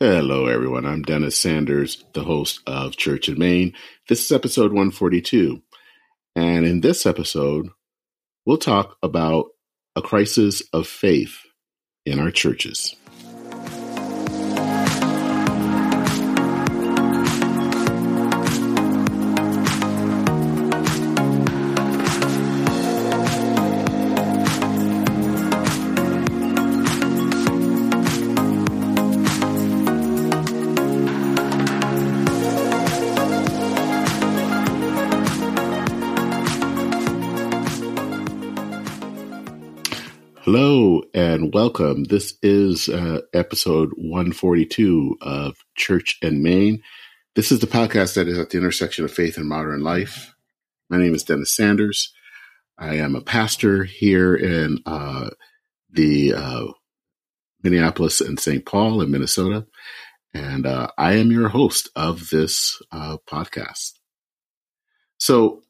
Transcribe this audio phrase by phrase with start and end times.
[0.00, 0.86] Hello, everyone.
[0.86, 3.72] I'm Dennis Sanders, the host of Church and Main.
[4.08, 5.60] This is episode 142.
[6.36, 7.70] And in this episode,
[8.46, 9.46] we'll talk about
[9.96, 11.40] a crisis of faith
[12.06, 12.94] in our churches.
[41.78, 42.04] Welcome.
[42.04, 46.82] This is uh, episode 142 of Church and Main.
[47.36, 50.34] This is the podcast that is at the intersection of faith and modern life.
[50.90, 52.12] My name is Dennis Sanders.
[52.76, 55.30] I am a pastor here in uh,
[55.90, 56.66] the uh,
[57.62, 58.66] Minneapolis and St.
[58.66, 59.64] Paul in Minnesota,
[60.34, 63.92] and uh, I am your host of this uh, podcast.
[65.18, 65.62] So,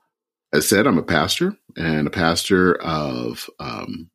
[0.55, 4.09] as I said, I'm a pastor and a pastor of um,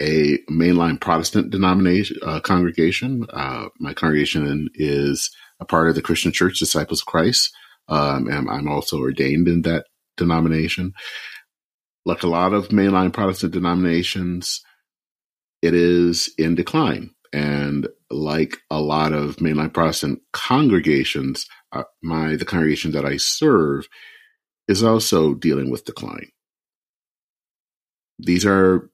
[0.00, 3.26] a mainline Protestant denomination uh, congregation.
[3.32, 7.52] Uh, my congregation is a part of the Christian Church Disciples of Christ,
[7.88, 10.94] um, and I'm also ordained in that denomination.
[12.06, 14.62] Like a lot of mainline Protestant denominations,
[15.60, 22.46] it is in decline, and like a lot of mainline Protestant congregations, uh, my the
[22.46, 23.86] congregation that I serve
[24.66, 26.30] is also dealing with decline.
[28.18, 28.90] These are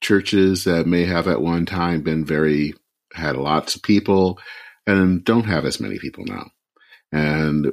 [0.00, 2.74] churches that may have at one time been very
[3.14, 4.38] had lots of people
[4.86, 6.50] and don't have as many people now.
[7.12, 7.72] And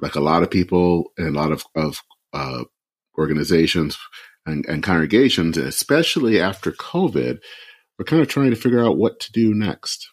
[0.00, 2.02] like a lot of people and a lot of, of
[2.32, 2.64] uh,
[3.18, 3.98] organizations
[4.46, 7.38] and, and congregations especially after covid
[7.98, 10.08] we're kind of trying to figure out what to do next.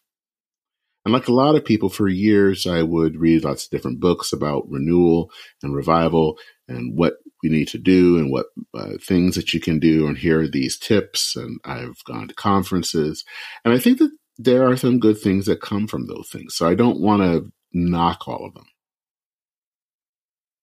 [1.05, 4.33] And like a lot of people for years i would read lots of different books
[4.33, 5.31] about renewal
[5.63, 7.13] and revival and what
[7.43, 10.07] we need to do and what uh, things that you can do.
[10.07, 13.23] And here are these tips and i've gone to conferences.
[13.63, 16.55] And i think that there are some good things that come from those things.
[16.55, 18.65] So i don't want to knock all of them.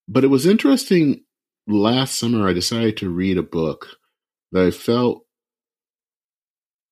[0.09, 1.25] But it was interesting
[1.67, 3.89] last summer i decided to read a book
[4.53, 5.23] that i felt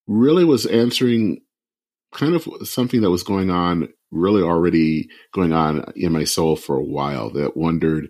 [0.06, 1.40] really was answering
[2.12, 6.76] kind of something that was going on really already going on in my soul for
[6.76, 8.08] a while that wondered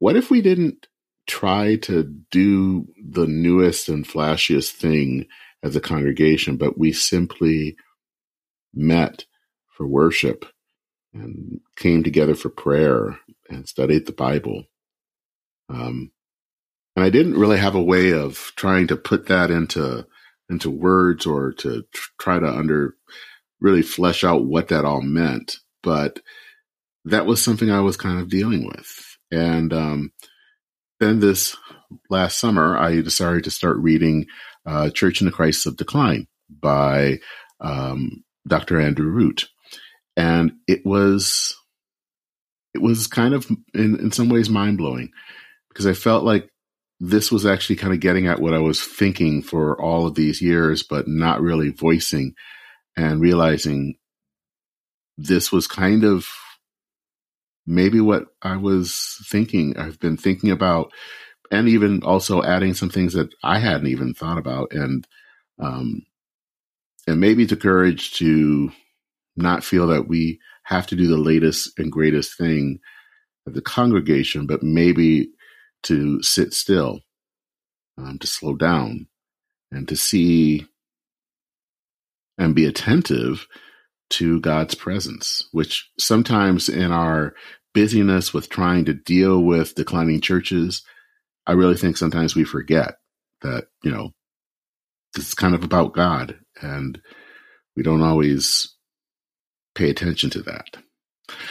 [0.00, 0.88] what if we didn't
[1.28, 2.02] try to
[2.32, 5.26] do the newest and flashiest thing
[5.62, 7.76] as a congregation, but we simply
[8.74, 9.24] met
[9.68, 10.44] for worship
[11.12, 13.18] and came together for prayer
[13.48, 14.64] and studied the Bible.
[15.68, 16.10] Um,
[16.96, 20.06] and I didn't really have a way of trying to put that into
[20.48, 21.84] into words or to
[22.18, 22.96] try to under
[23.60, 26.18] really flesh out what that all meant, but
[27.04, 29.09] that was something I was kind of dealing with.
[29.30, 30.12] And um,
[30.98, 31.56] then this
[32.08, 34.26] last summer, I decided to start reading
[34.66, 37.20] uh, Church and the Crisis of Decline by
[37.60, 38.80] um, Dr.
[38.80, 39.48] Andrew Root.
[40.16, 41.56] And it was
[42.74, 45.10] it was kind of in, in some ways mind blowing
[45.68, 46.48] because I felt like
[47.00, 50.42] this was actually kind of getting at what I was thinking for all of these
[50.42, 52.34] years, but not really voicing
[52.96, 53.96] and realizing
[55.16, 56.28] this was kind of
[57.70, 60.92] maybe what I was thinking, I've been thinking about,
[61.50, 65.06] and even also adding some things that I hadn't even thought about, and
[65.58, 66.02] um,
[67.06, 68.72] and maybe the courage to
[69.36, 72.80] not feel that we have to do the latest and greatest thing
[73.46, 75.30] of the congregation, but maybe
[75.84, 77.00] to sit still,
[77.98, 79.06] um, to slow down,
[79.70, 80.66] and to see
[82.36, 83.46] and be attentive
[84.10, 87.34] to God's presence, which sometimes in our
[87.74, 90.82] busyness with trying to deal with declining churches,
[91.46, 92.96] I really think sometimes we forget
[93.42, 94.12] that, you know,
[95.16, 97.00] it's kind of about God and
[97.76, 98.74] we don't always
[99.74, 100.76] pay attention to that.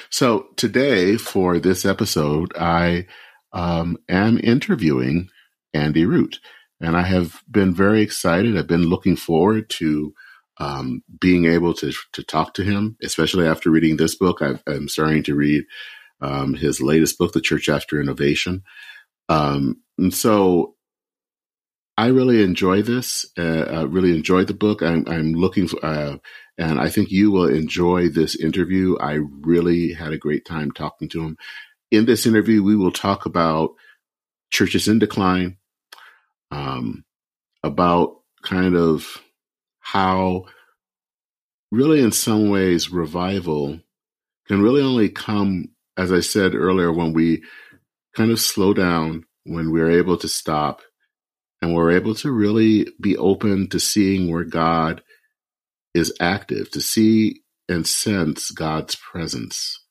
[0.10, 3.08] So today for this episode, I
[3.54, 5.30] um, am interviewing
[5.74, 6.40] Andy Root
[6.82, 8.58] and I have been very excited.
[8.58, 10.14] I've been looking forward to
[10.60, 14.42] um, being able to to talk to him, especially after reading this book.
[14.42, 15.64] i am starting to read
[16.22, 18.64] um, his latest book, The Church After Innovation.
[19.28, 20.76] Um, and so
[21.98, 23.26] I really enjoy this.
[23.38, 24.82] Uh, I really enjoyed the book.
[24.82, 26.18] I'm, I'm looking for, uh,
[26.58, 28.98] and I think you will enjoy this interview.
[29.00, 31.38] I really had a great time talking to him.
[31.92, 33.72] In this interview, we will talk about
[34.50, 35.58] churches in decline,
[36.52, 37.04] um,
[37.64, 39.22] about kind of
[39.80, 40.46] how
[41.72, 43.80] really, in some ways, revival
[44.48, 45.70] can really only come,
[46.00, 47.44] as I said earlier, when we
[48.16, 50.82] kind of slow down, when we're able to stop,
[51.62, 55.04] and we're able to really be open to seeing where God
[55.94, 59.84] is active, to see and sense God's presence.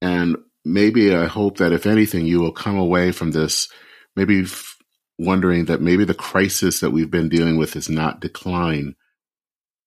[0.00, 3.68] And maybe I hope that if anything, you will come away from this
[4.16, 4.76] maybe f-
[5.18, 8.94] wondering that maybe the crisis that we've been dealing with is not decline,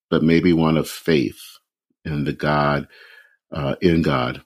[0.09, 1.39] but maybe one of faith
[2.05, 2.87] in the God,
[3.53, 4.43] uh, in God,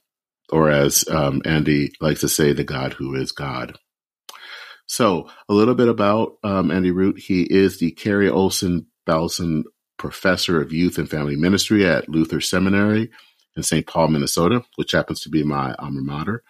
[0.51, 3.77] or as um, Andy likes to say, the God who is God.
[4.85, 7.17] So, a little bit about um, Andy Root.
[7.17, 9.63] He is the Carrie Olson Baalson
[9.97, 13.09] Professor of Youth and Family Ministry at Luther Seminary
[13.55, 13.87] in St.
[13.87, 16.43] Paul, Minnesota, which happens to be my alma mater.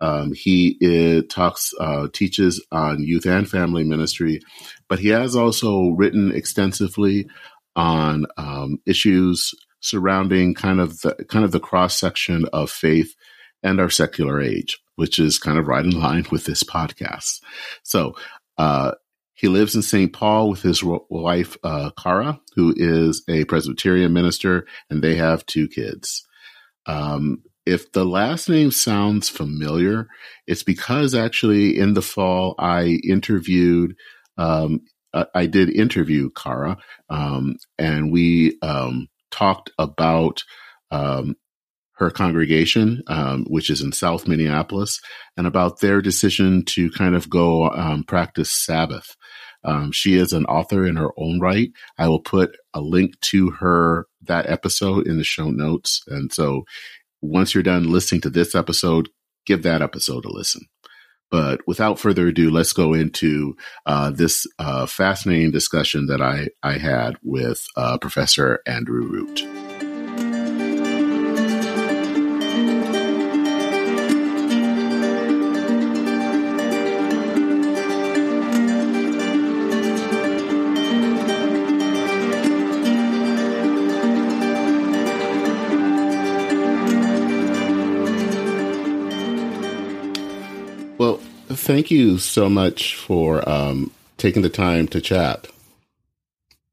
[0.00, 4.40] Um, he is, talks, uh, teaches on youth and family ministry,
[4.88, 7.28] but he has also written extensively
[7.74, 13.14] on um, issues surrounding kind of the kind of the cross section of faith
[13.62, 17.40] and our secular age, which is kind of right in line with this podcast.
[17.82, 18.14] So.
[18.56, 18.92] Uh,
[19.38, 20.12] he lives in St.
[20.12, 25.68] Paul with his wife, uh, Kara, who is a Presbyterian minister, and they have two
[25.68, 26.26] kids.
[26.86, 30.08] Um, if the last name sounds familiar,
[30.46, 33.94] it's because actually in the fall I interviewed,
[34.38, 34.80] um,
[35.12, 36.78] I did interview Kara,
[37.08, 40.42] um, and we um, talked about
[40.90, 41.36] um,
[41.98, 45.00] her congregation, um, which is in South Minneapolis,
[45.36, 49.16] and about their decision to kind of go um, practice Sabbath.
[49.64, 51.70] Um, she is an author in her own right.
[51.98, 56.64] I will put a link to her that episode in the show notes, and so
[57.20, 59.08] once you're done listening to this episode,
[59.44, 60.62] give that episode a listen.
[61.30, 66.78] But without further ado, let's go into uh, this uh, fascinating discussion that I, I
[66.78, 69.67] had with uh, Professor Andrew Root.
[91.68, 95.48] Thank you so much for um, taking the time to chat.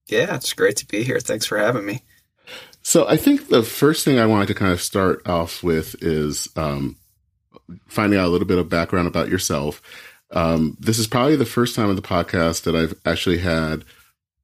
[0.08, 1.20] Yeah, it's great to be here.
[1.20, 2.02] Thanks for having me.
[2.82, 6.48] So, I think the first thing I wanted to kind of start off with is
[6.56, 6.96] um,
[7.88, 9.82] finding out a little bit of background about yourself.
[10.32, 13.84] Um, this is probably the first time on the podcast that I've actually had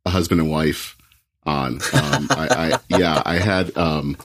[0.06, 0.98] a husband and wife
[1.46, 1.76] on.
[1.76, 4.18] Um, I, I, yeah, I had um,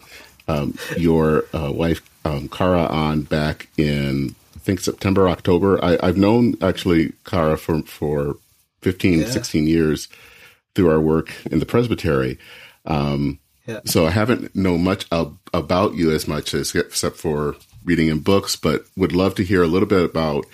[0.48, 2.00] um, your uh, wife
[2.50, 4.34] Kara on back in
[4.66, 5.82] think September, October.
[5.82, 8.36] I, have known actually Kara for, for
[8.82, 9.26] 15, yeah.
[9.26, 10.08] 16 years
[10.74, 12.38] through our work in the presbytery.
[12.84, 13.80] Um, yeah.
[13.84, 18.18] So I haven't known much ab- about you as much as except for reading in
[18.18, 20.44] books, but would love to hear a little bit about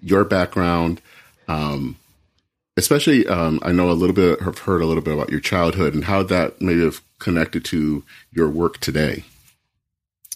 [0.00, 1.00] your background.
[1.46, 1.96] Um,
[2.76, 5.94] especially, um, I know a little bit, have heard a little bit about your childhood
[5.94, 9.24] and how that may have connected to your work today.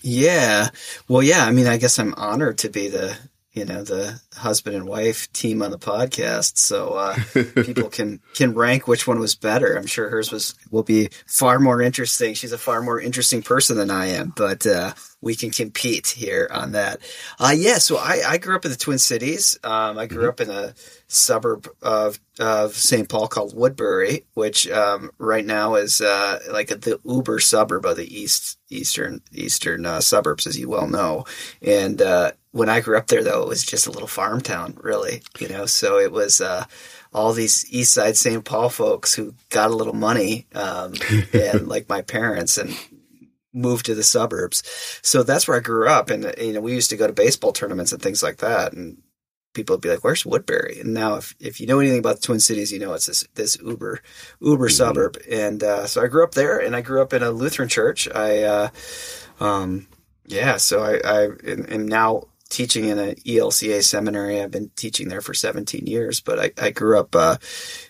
[0.02, 0.68] Yeah.
[1.08, 1.44] Well, yeah.
[1.44, 3.16] I mean, I guess I'm honored to be the
[3.52, 6.56] you know the husband and wife team on the podcast.
[6.56, 7.16] So uh,
[7.64, 9.76] people can can rank which one was better.
[9.76, 12.34] I'm sure hers was will be far more interesting.
[12.34, 16.48] She's a far more interesting person than i am but uh, we can compete here
[16.50, 17.00] on that.
[17.38, 19.58] Uh, yeah so I, I grew up in the twin cities.
[19.62, 20.28] Um, i grew mm-hmm.
[20.28, 20.74] up in a
[21.08, 26.98] suburb of of st paul called woodbury which um, right now is uh, like the
[27.04, 31.24] uber suburb of the east eastern eastern uh, suburbs as you well know.
[31.60, 34.78] And uh, when I grew up there, though, it was just a little farm town,
[34.80, 35.22] really.
[35.40, 36.66] You know, so it was uh,
[37.12, 38.44] all these East Side St.
[38.44, 40.94] Paul folks who got a little money, um,
[41.32, 42.76] and like my parents, and
[43.54, 44.62] moved to the suburbs.
[45.02, 47.52] So that's where I grew up, and you know, we used to go to baseball
[47.52, 48.98] tournaments and things like that, and
[49.54, 52.22] people would be like, "Where's Woodbury?" And now, if if you know anything about the
[52.22, 54.00] Twin Cities, you know it's this this uber
[54.40, 54.74] uber mm-hmm.
[54.74, 55.16] suburb.
[55.30, 58.08] And uh, so I grew up there, and I grew up in a Lutheran church.
[58.14, 58.68] I, uh,
[59.40, 59.86] um,
[60.26, 64.40] yeah, so I, I am now teaching in an ELCA seminary.
[64.40, 67.38] I've been teaching there for 17 years, but I, I grew up uh,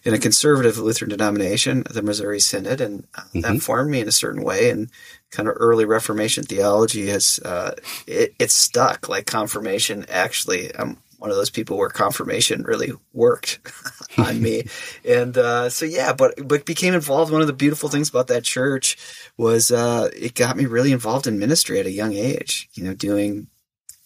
[0.05, 3.41] in a conservative Lutheran denomination, the Missouri Synod, and uh, mm-hmm.
[3.41, 4.71] that formed me in a certain way.
[4.71, 4.89] And
[5.31, 7.73] kind of early Reformation theology has uh,
[8.07, 9.09] it, it's stuck.
[9.09, 13.61] Like confirmation, actually, I'm one of those people where confirmation really worked
[14.19, 14.65] on me.
[15.05, 17.33] And uh, so yeah, but but became involved.
[17.33, 18.97] One of the beautiful things about that church
[19.37, 22.69] was uh, it got me really involved in ministry at a young age.
[22.75, 23.49] You know, doing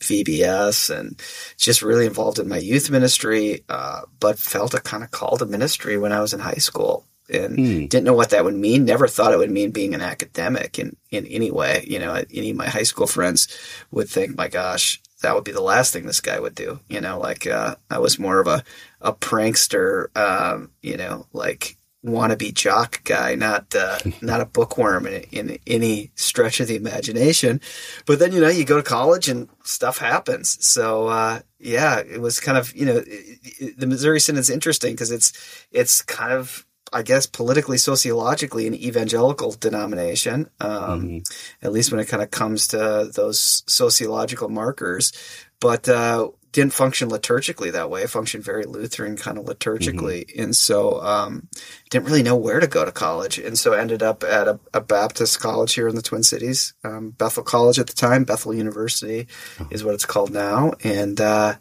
[0.00, 1.20] VBS and
[1.56, 5.46] just really involved in my youth ministry, uh, but felt a kind of call to
[5.46, 7.06] ministry when I was in high school.
[7.28, 7.88] and mm.
[7.88, 8.84] didn't know what that would mean.
[8.84, 11.84] Never thought it would mean being an academic in, in any way.
[11.88, 13.48] You know, any of my high school friends
[13.90, 16.78] would think, my gosh, that would be the last thing this guy would do.
[16.88, 18.62] You know, like, uh, I was more of a,
[19.00, 25.22] a prankster, um, you know, like wannabe jock guy, not uh, not a bookworm in,
[25.32, 27.60] in, any stretch of the imagination.
[28.06, 30.64] But then you know you go to college and stuff happens.
[30.64, 34.50] So uh, yeah, it was kind of you know it, it, the Missouri Synod is
[34.50, 35.32] interesting because it's
[35.70, 41.66] it's kind of I guess politically sociologically an evangelical denomination, um, mm-hmm.
[41.66, 45.12] at least when it kind of comes to those sociological markers.
[45.60, 48.02] But uh, didn't function liturgically that way.
[48.02, 50.42] It functioned very Lutheran kind of liturgically, mm-hmm.
[50.42, 51.48] and so um,
[51.90, 54.80] didn't really know where to go to college, and so ended up at a, a
[54.80, 58.24] Baptist college here in the Twin Cities, um, Bethel College at the time.
[58.24, 59.26] Bethel University
[59.60, 59.68] oh.
[59.70, 61.54] is what it's called now, and uh,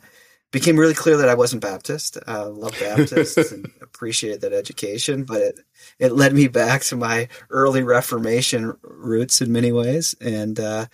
[0.52, 2.18] became really clear that I wasn't Baptist.
[2.26, 5.60] Uh, love Baptists and appreciated that education, but it
[6.00, 10.86] it led me back to my early Reformation roots in many ways, and uh,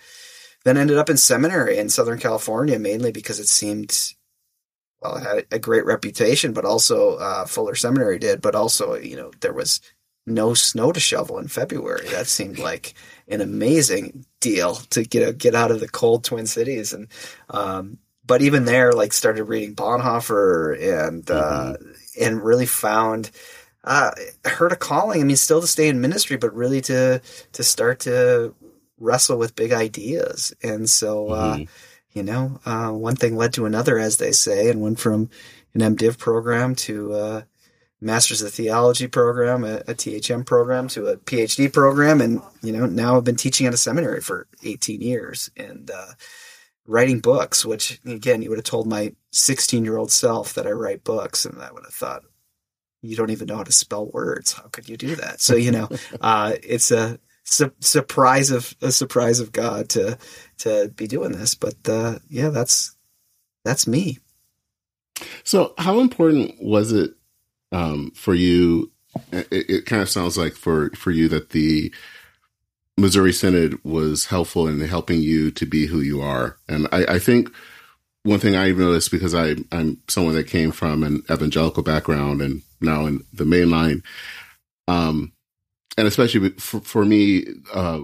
[0.64, 4.14] then ended up in seminary in Southern California, mainly because it seemed,
[5.00, 9.16] well, it had a great reputation, but also uh, Fuller Seminary did, but also, you
[9.16, 9.80] know, there was
[10.26, 12.08] no snow to shovel in February.
[12.08, 12.94] That seemed like
[13.28, 17.08] an amazing deal to get get out of the cold Twin Cities, and
[17.50, 22.24] um, but even there, like started reading Bonhoeffer and uh, mm-hmm.
[22.24, 23.30] and really found
[23.84, 24.12] uh,
[24.44, 25.20] heard a calling.
[25.20, 27.20] I mean, still to stay in ministry, but really to
[27.52, 28.54] to start to
[29.02, 30.54] wrestle with big ideas.
[30.62, 31.64] And so, uh, mm-hmm.
[32.12, 35.28] you know, uh, one thing led to another, as they say, and went from
[35.74, 37.46] an MDiv program to a
[38.00, 42.20] Masters of Theology program, a, a THM program to a PhD program.
[42.20, 46.12] And, you know, now I've been teaching at a seminary for 18 years and, uh,
[46.86, 50.70] writing books, which again, you would have told my 16 year old self that I
[50.70, 52.22] write books and I would have thought,
[53.02, 54.52] you don't even know how to spell words.
[54.52, 55.40] How could you do that?
[55.40, 55.88] So, you know,
[56.20, 60.18] uh, it's a, su- surprise of a surprise of God to
[60.58, 61.54] to be doing this.
[61.54, 62.96] But uh, yeah, that's
[63.64, 64.18] that's me.
[65.44, 67.12] So, how important was it
[67.70, 68.90] um, for you?
[69.30, 71.92] It, it, kind of sounds like for for you that the
[72.96, 77.18] Missouri Synod was helpful in helping you to be who you are, and I, I
[77.18, 77.52] think
[78.24, 82.62] one thing I've noticed because I, I'm someone that came from an evangelical background and
[82.80, 84.02] now in the mainline,
[84.86, 85.32] um,
[85.96, 88.00] and especially for, for me, uh,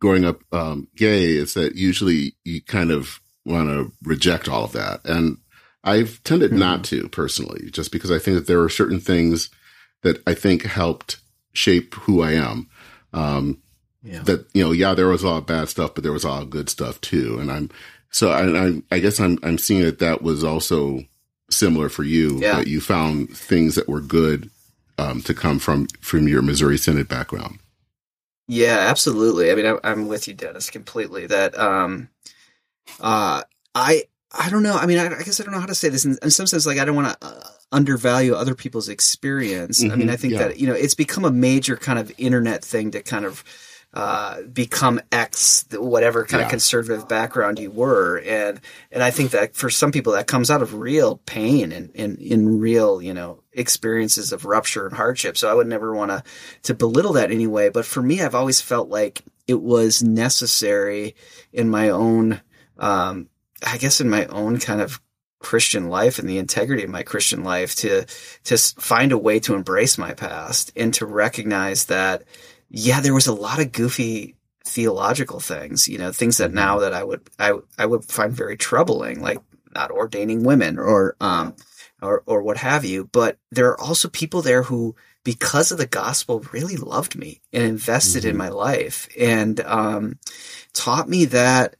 [0.00, 4.72] growing up um, gay, is that usually you kind of want to reject all of
[4.72, 5.38] that, and
[5.82, 6.60] I've tended mm-hmm.
[6.60, 9.50] not to personally, just because I think that there are certain things
[10.02, 11.18] that I think helped
[11.52, 12.68] shape who I am.
[13.12, 13.62] Um,
[14.02, 14.22] yeah.
[14.22, 16.28] That you know, yeah, there was a lot of bad stuff, but there was a
[16.28, 17.70] lot of good stuff too, and I'm
[18.10, 21.00] so I, I, I guess I'm I'm seeing that that was also
[21.50, 22.56] similar for you yeah.
[22.56, 24.50] that you found things that were good
[24.98, 27.58] um, to come from from your Missouri Synod background.
[28.46, 29.50] Yeah, absolutely.
[29.50, 31.26] I mean, I, am with you, Dennis, completely.
[31.26, 32.10] That um,
[33.00, 33.42] uh,
[33.74, 34.74] I I don't know.
[34.74, 36.04] I mean, I, I, guess I don't know how to say this.
[36.04, 39.82] In, in some sense, like I don't want to uh, undervalue other people's experience.
[39.82, 40.14] Mm-hmm, I mean, mm-hmm.
[40.14, 40.48] I think yeah.
[40.48, 43.44] that you know it's become a major kind of internet thing to kind of
[43.94, 46.46] uh, become X, whatever kind yeah.
[46.46, 48.60] of conservative background you were, and
[48.90, 52.16] and I think that for some people that comes out of real pain and in,
[52.16, 55.36] in real you know experiences of rupture and hardship.
[55.36, 56.24] So I would never want to
[56.64, 57.68] to belittle that anyway.
[57.68, 61.14] But for me, I've always felt like it was necessary
[61.52, 62.40] in my own,
[62.78, 63.28] um,
[63.64, 65.00] I guess, in my own kind of
[65.38, 68.06] Christian life and the integrity of my Christian life to
[68.44, 72.24] to find a way to embrace my past and to recognize that
[72.70, 76.94] yeah, there was a lot of goofy theological things, you know, things that now that
[76.94, 79.38] I would, I, I would find very troubling, like
[79.74, 81.54] not ordaining women or, um,
[82.00, 83.08] or, or what have you.
[83.12, 87.62] But there are also people there who, because of the gospel, really loved me and
[87.62, 88.30] invested mm-hmm.
[88.30, 90.18] in my life and, um,
[90.72, 91.76] taught me that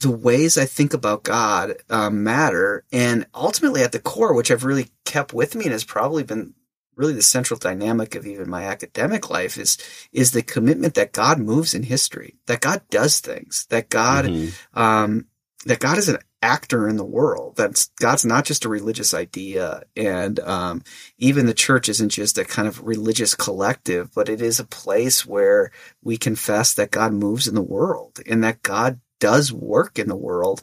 [0.00, 2.84] the ways I think about God um, matter.
[2.92, 6.54] And ultimately, at the core, which I've really kept with me and has probably been
[6.96, 9.78] really the central dynamic of even my academic life is
[10.12, 14.78] is the commitment that God moves in history, that God does things, that God mm-hmm.
[14.78, 15.26] um,
[15.66, 17.56] that God is an actor in the world.
[17.56, 20.82] That God's not just a religious idea, and um,
[21.18, 25.26] even the church isn't just a kind of religious collective, but it is a place
[25.26, 25.70] where
[26.02, 30.16] we confess that God moves in the world and that God does work in the
[30.16, 30.62] world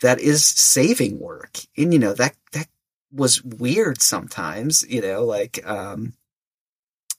[0.00, 1.58] that is saving work.
[1.76, 2.68] And you know that that
[3.12, 6.14] was weird sometimes, you know, like, um,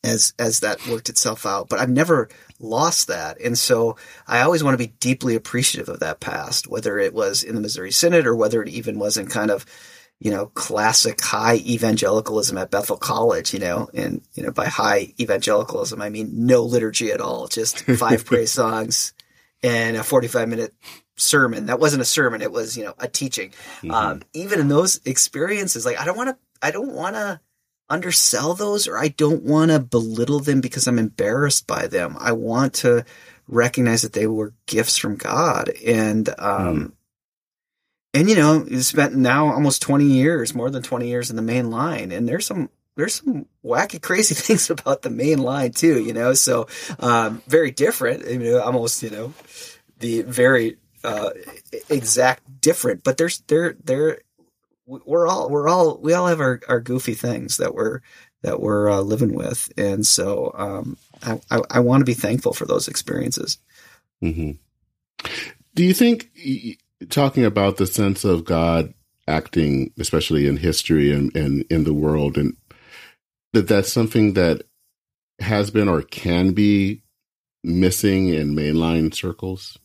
[0.03, 2.27] as, as that worked itself out, but I've never
[2.59, 3.39] lost that.
[3.39, 3.95] And so
[4.27, 7.62] I always want to be deeply appreciative of that past, whether it was in the
[7.62, 9.65] Missouri Synod or whether it even was in kind of,
[10.19, 15.13] you know, classic high evangelicalism at Bethel College, you know, and, you know, by high
[15.19, 19.13] evangelicalism, I mean no liturgy at all, just five praise songs
[19.63, 20.74] and a 45 minute
[21.15, 21.67] sermon.
[21.67, 22.41] That wasn't a sermon.
[22.41, 23.51] It was, you know, a teaching.
[23.82, 23.91] Mm-hmm.
[23.91, 27.39] Um, even in those experiences, like I don't want to, I don't want to
[27.89, 32.15] undersell those or I don't want to belittle them because I'm embarrassed by them.
[32.20, 33.05] I want to
[33.48, 35.70] recognize that they were gifts from God.
[35.86, 36.91] And, um, mm.
[38.13, 41.41] and you know, you spent now almost 20 years, more than 20 years in the
[41.41, 42.12] main line.
[42.12, 46.33] And there's some, there's some wacky, crazy things about the main line too, you know,
[46.33, 46.67] so,
[47.00, 48.25] um, very different,
[48.62, 49.33] almost, you know,
[50.00, 51.31] the very, uh,
[51.89, 54.19] exact different, but there's, there, there,
[54.85, 58.01] we're all, we're all, we all have our, our goofy things that we're,
[58.41, 59.71] that we're uh, living with.
[59.77, 63.57] And so, um, I, I, I want to be thankful for those experiences.
[64.21, 64.51] Mm-hmm.
[65.75, 66.29] Do you think
[67.09, 68.93] talking about the sense of God
[69.27, 72.55] acting, especially in history and, and in the world, and
[73.53, 74.63] that that's something that
[75.39, 77.03] has been or can be
[77.63, 79.77] missing in mainline circles?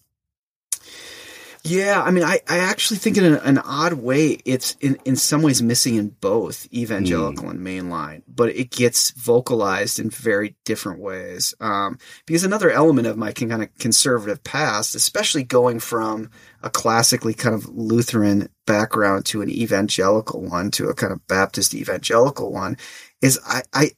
[1.65, 5.17] Yeah, I mean, I, I actually think in an, an odd way, it's in, in
[5.17, 7.51] some ways missing in both evangelical mm.
[7.51, 11.55] and mainline, but it gets vocalized in very different ways.
[11.61, 16.31] Um, because another element of my kind of conservative past, especially going from
[16.63, 21.75] a classically kind of Lutheran background to an evangelical one, to a kind of Baptist
[21.75, 22.77] evangelical one,
[23.23, 23.91] is I, I,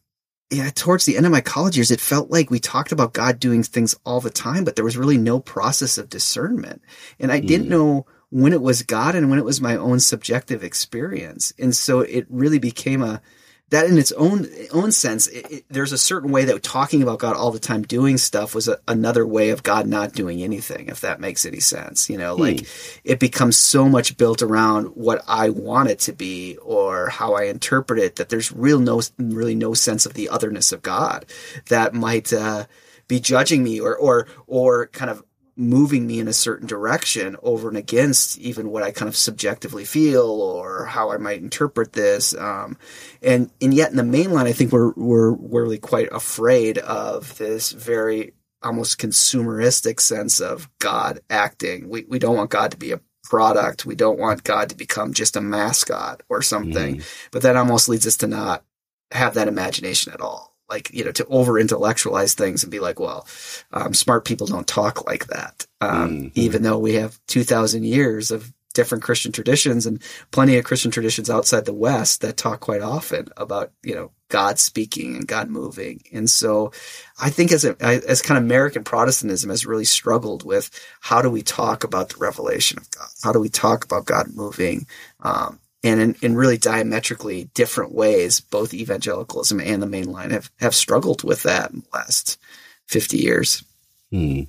[0.50, 3.38] yeah, towards the end of my college years, it felt like we talked about God
[3.38, 6.82] doing things all the time, but there was really no process of discernment.
[7.18, 7.46] And I mm.
[7.46, 11.52] didn't know when it was God and when it was my own subjective experience.
[11.58, 13.22] And so it really became a,
[13.70, 17.20] that in its own own sense, it, it, there's a certain way that talking about
[17.20, 20.88] God all the time, doing stuff, was a, another way of God not doing anything.
[20.88, 22.42] If that makes any sense, you know, hmm.
[22.42, 22.66] like
[23.04, 27.44] it becomes so much built around what I want it to be or how I
[27.44, 31.24] interpret it that there's real no really no sense of the otherness of God
[31.68, 32.66] that might uh,
[33.08, 35.22] be judging me or or or kind of
[35.60, 39.84] moving me in a certain direction over and against even what I kind of subjectively
[39.84, 42.34] feel or how I might interpret this.
[42.34, 42.78] Um,
[43.22, 47.36] and, and yet in the mainline, I think we're, we're, we're really quite afraid of
[47.38, 51.88] this very almost consumeristic sense of God acting.
[51.88, 53.86] We, we don't want God to be a product.
[53.86, 57.28] We don't want God to become just a mascot or something, mm.
[57.30, 58.64] but that almost leads us to not
[59.12, 62.98] have that imagination at all like you know to over intellectualize things and be like
[62.98, 63.26] well
[63.72, 65.66] um, smart people don't talk like that.
[65.80, 66.28] Um, mm-hmm.
[66.34, 71.28] even though we have 2000 years of different christian traditions and plenty of christian traditions
[71.28, 76.02] outside the west that talk quite often about you know god speaking and god moving.
[76.12, 76.72] And so
[77.18, 81.28] i think as a as kind of american protestantism has really struggled with how do
[81.28, 83.08] we talk about the revelation of god?
[83.22, 84.86] How do we talk about god moving?
[85.18, 90.74] Um, and in, in really diametrically different ways, both evangelicalism and the mainline have, have
[90.74, 92.38] struggled with that in the last
[92.86, 93.64] 50 years.
[94.10, 94.42] Hmm.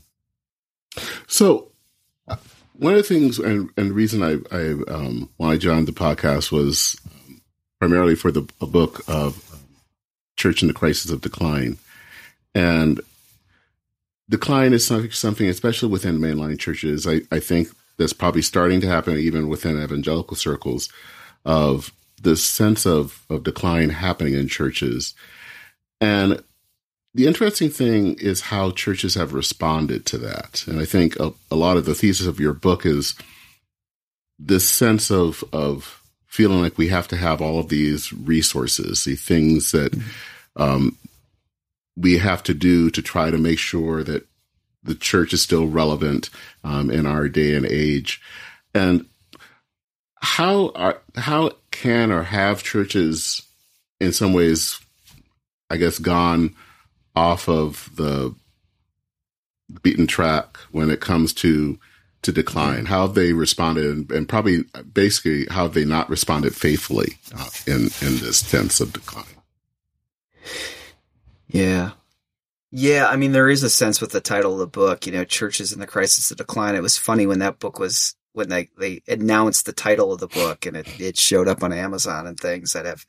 [1.28, 1.72] So,
[2.74, 5.91] one of the things and, and the reason I, I um, why I joined the
[5.91, 7.41] podcast was um,
[7.80, 9.60] primarily for the a book of um,
[10.36, 11.78] Church and the Crisis of Decline.
[12.56, 13.00] And
[14.28, 19.17] decline is something, especially within mainline churches, I, I think that's probably starting to happen
[19.17, 20.89] even within evangelical circles
[21.45, 25.13] of this sense of, of decline happening in churches.
[25.99, 26.43] And
[27.13, 30.65] the interesting thing is how churches have responded to that.
[30.67, 33.15] And I think a, a lot of the thesis of your book is
[34.39, 39.15] this sense of, of feeling like we have to have all of these resources, the
[39.15, 39.99] things that
[40.56, 40.97] um,
[41.97, 44.25] we have to do to try to make sure that
[44.84, 46.30] the church is still relevant
[46.63, 48.21] um, in our day and age.
[48.73, 49.06] And
[50.22, 53.42] how are how can or have churches
[54.00, 54.80] in some ways
[55.70, 56.56] i guess gone
[57.16, 58.34] off of the
[59.84, 61.80] beaten track when it comes to
[62.22, 62.86] to decline?
[62.86, 67.50] How have they responded and, and probably basically how have they not responded faithfully uh,
[67.66, 69.26] in in this sense of decline?
[71.48, 71.92] Yeah.
[72.72, 75.26] Yeah i mean there is a sense with the title of the book you know
[75.26, 76.76] churches in the crisis of decline.
[76.76, 80.28] It was funny when that book was when they, they announced the title of the
[80.28, 83.06] book and it, it showed up on Amazon and things that have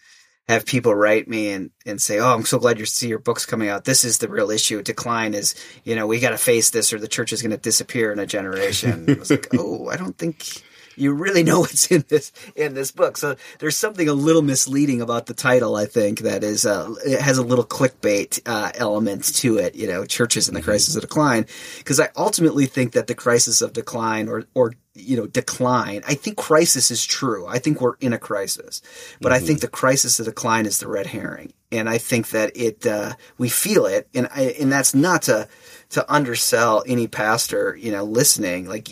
[0.49, 3.47] have people write me and, and say, Oh, I'm so glad you see your book's
[3.47, 3.85] coming out.
[3.85, 4.83] This is the real issue.
[4.83, 5.55] Decline is,
[5.85, 8.19] you know, we got to face this or the church is going to disappear in
[8.19, 9.09] a generation.
[9.09, 10.63] I was like, Oh, I don't think,
[10.97, 13.17] you really know what's in this in this book.
[13.17, 15.77] So there's something a little misleading about the title.
[15.77, 19.75] I think that is uh, it has a little clickbait uh, element to it.
[19.75, 21.47] You know, churches in the crisis of decline,
[21.79, 26.03] because I ultimately think that the crisis of decline or or you know decline.
[26.07, 27.47] I think crisis is true.
[27.47, 28.83] I think we're in a crisis,
[29.21, 29.43] but mm-hmm.
[29.43, 32.87] I think the crisis of decline is the red herring, and I think that it
[32.87, 35.49] uh, we feel it, and I, and that's not to
[35.91, 38.67] to undersell any pastor, you know, listening.
[38.67, 38.89] Like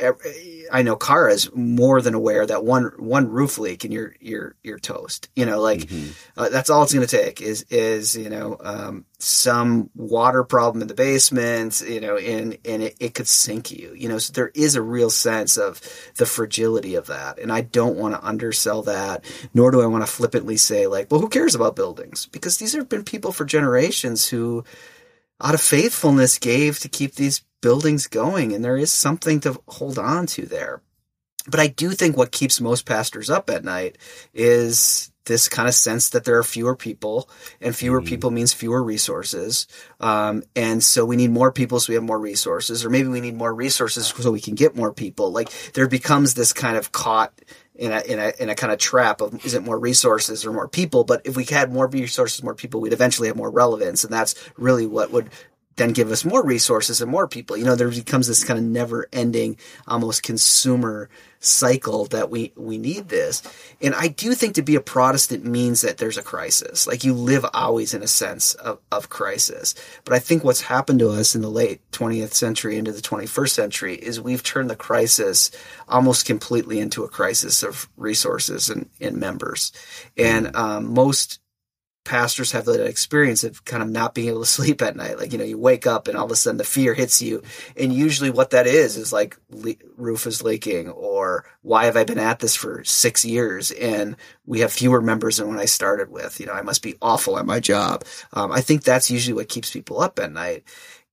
[0.00, 4.56] I know Kara is more than aware that one one roof leak and you're you're
[4.64, 5.28] you're toast.
[5.36, 6.10] You know, like mm-hmm.
[6.36, 10.82] uh, that's all it's going to take is is you know um, some water problem
[10.82, 11.80] in the basement.
[11.86, 13.94] You know, and and it, it could sink you.
[13.96, 15.80] You know, so there is a real sense of
[16.16, 20.04] the fragility of that, and I don't want to undersell that, nor do I want
[20.04, 22.26] to flippantly say like, well, who cares about buildings?
[22.26, 24.64] Because these have been people for generations who
[25.42, 28.52] out of faithfulness gave to keep these buildings going.
[28.52, 30.82] And there is something to hold on to there.
[31.46, 33.98] But I do think what keeps most pastors up at night
[34.32, 37.28] is this kind of sense that there are fewer people
[37.60, 38.08] and fewer mm-hmm.
[38.08, 39.66] people means fewer resources.
[40.00, 43.20] Um, and so we need more people so we have more resources, or maybe we
[43.20, 45.32] need more resources so we can get more people.
[45.32, 47.32] Like there becomes this kind of caught
[47.74, 50.52] in a, in a, in a kind of trap of is it more resources or
[50.52, 51.04] more people?
[51.04, 54.04] But if we had more resources, more people, we'd eventually have more relevance.
[54.04, 55.30] And that's really what would
[55.76, 57.56] then give us more resources and more people.
[57.56, 59.56] You know, there becomes this kind of never ending,
[59.86, 61.08] almost consumer
[61.40, 63.42] cycle that we, we need this.
[63.82, 66.86] And I do think to be a Protestant means that there's a crisis.
[66.86, 69.74] Like you live always in a sense of, of crisis.
[70.04, 73.50] But I think what's happened to us in the late 20th century into the 21st
[73.50, 75.50] century is we've turned the crisis
[75.88, 79.72] almost completely into a crisis of resources and, and members.
[80.16, 81.40] And um, most
[82.04, 85.18] pastors have that experience of kind of not being able to sleep at night.
[85.18, 87.42] Like, you know, you wake up and all of a sudden the fear hits you.
[87.76, 92.04] And usually what that is, is like le- roof is leaking or why have I
[92.04, 93.70] been at this for six years?
[93.72, 96.96] And we have fewer members than when I started with, you know, I must be
[97.02, 98.04] awful at my job.
[98.32, 100.64] Um, I think that's usually what keeps people up at night.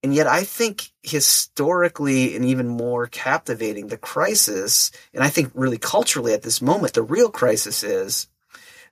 [0.02, 5.78] And yet I think historically and even more captivating, the crisis, and I think really
[5.78, 8.26] culturally at this moment, the real crisis is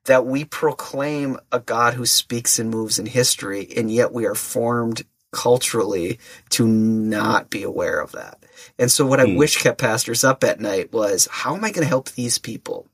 [0.05, 4.35] that we proclaim a God who speaks and moves in history, and yet we are
[4.35, 6.19] formed culturally
[6.51, 8.45] to not be aware of that.
[8.79, 9.37] And so what I hmm.
[9.37, 12.89] wish kept pastors up at night was how am I going to help these people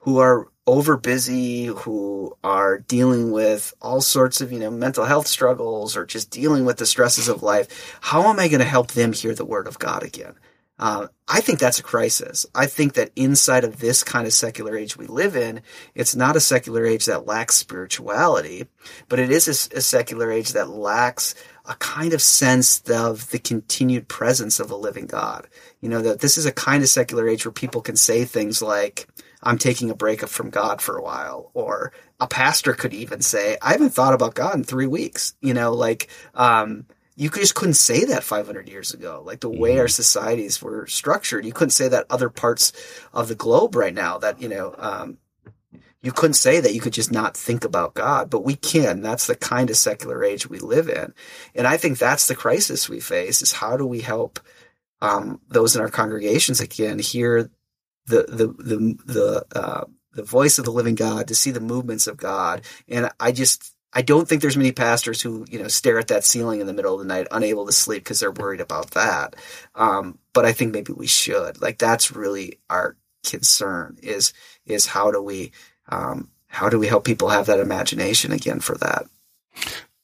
[0.00, 5.26] who are over busy, who are dealing with all sorts of, you know, mental health
[5.26, 7.98] struggles or just dealing with the stresses of life?
[8.00, 10.34] How am I going to help them hear the word of God again?
[10.78, 12.44] Uh, I think that's a crisis.
[12.54, 15.62] I think that inside of this kind of secular age we live in,
[15.94, 18.66] it's not a secular age that lacks spirituality,
[19.08, 21.34] but it is a, a secular age that lacks
[21.64, 25.48] a kind of sense of the continued presence of a living God.
[25.80, 28.60] You know, that this is a kind of secular age where people can say things
[28.60, 29.08] like,
[29.42, 33.56] I'm taking a break from God for a while, or a pastor could even say,
[33.62, 35.34] I haven't thought about God in three weeks.
[35.40, 39.22] You know, like, um, you just couldn't say that 500 years ago.
[39.24, 39.80] Like the way mm-hmm.
[39.80, 42.72] our societies were structured, you couldn't say that other parts
[43.14, 45.16] of the globe right now that, you know, um,
[46.02, 49.00] you couldn't say that you could just not think about God, but we can.
[49.00, 51.14] That's the kind of secular age we live in.
[51.54, 54.38] And I think that's the crisis we face is how do we help,
[55.00, 57.50] um, those in our congregations again hear
[58.06, 62.06] the, the, the, the, uh, the voice of the living God, to see the movements
[62.06, 62.62] of God.
[62.88, 66.22] And I just, I don't think there's many pastors who, you know, stare at that
[66.22, 69.36] ceiling in the middle of the night, unable to sleep because they're worried about that.
[69.74, 71.62] Um, but I think maybe we should.
[71.62, 74.34] Like that's really our concern is
[74.66, 75.50] is how do we
[75.88, 79.06] um, how do we help people have that imagination again for that?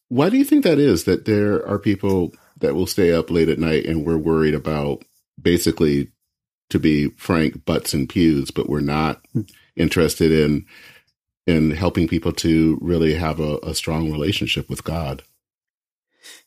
[0.09, 1.05] Why do you think that is?
[1.05, 5.05] That there are people that will stay up late at night and we're worried about
[5.41, 6.09] basically,
[6.71, 9.43] to be frank, butts and pews, but we're not hmm.
[9.77, 10.65] interested in
[11.47, 15.23] in helping people to really have a, a strong relationship with God.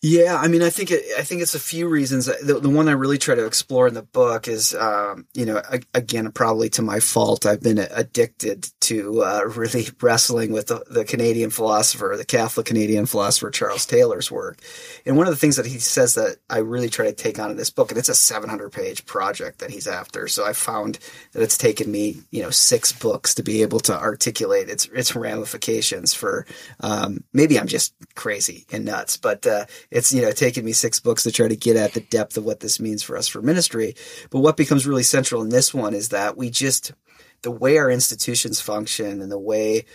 [0.02, 2.26] Yeah, I mean, I think it, I think it's a few reasons.
[2.26, 5.62] The, the one I really try to explore in the book is, um, you know,
[5.94, 11.06] again, probably to my fault, I've been addicted to uh, really wrestling with the, the,
[11.06, 14.60] Canadian philosopher, the Catholic Canadian philosopher Charles Taylor's work.
[15.06, 17.52] And one of the things that he says that I really try to take on
[17.52, 20.28] in this book, and it's a 700 page project that he's after.
[20.28, 21.00] So I found
[21.34, 25.16] that it's taken me, you know, six books to be able to articulate its its
[25.16, 26.46] ramifications for.
[26.80, 31.00] Um, maybe I'm just crazy and nuts, but uh, it's you know taken me six
[31.00, 33.42] books to try to get at the depth of what this means for us for
[33.42, 33.96] ministry.
[34.30, 36.94] But what becomes really central in this one is that we just
[37.42, 39.86] the way our institutions function and the way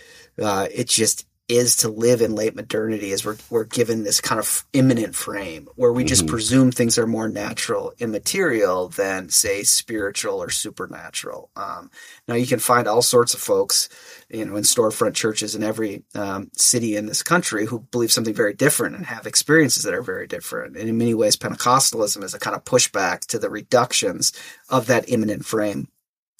[0.41, 4.39] uh, it just is to live in late modernity is we're, we're given this kind
[4.39, 6.31] of immanent frame where we just mm-hmm.
[6.31, 11.49] presume things are more natural and material than say spiritual or supernatural.
[11.55, 11.91] Um,
[12.27, 13.89] now you can find all sorts of folks,
[14.29, 18.33] you know, in storefront churches in every um, city in this country who believe something
[18.33, 20.77] very different and have experiences that are very different.
[20.77, 24.31] And in many ways, Pentecostalism is a kind of pushback to the reductions
[24.69, 25.89] of that immanent frame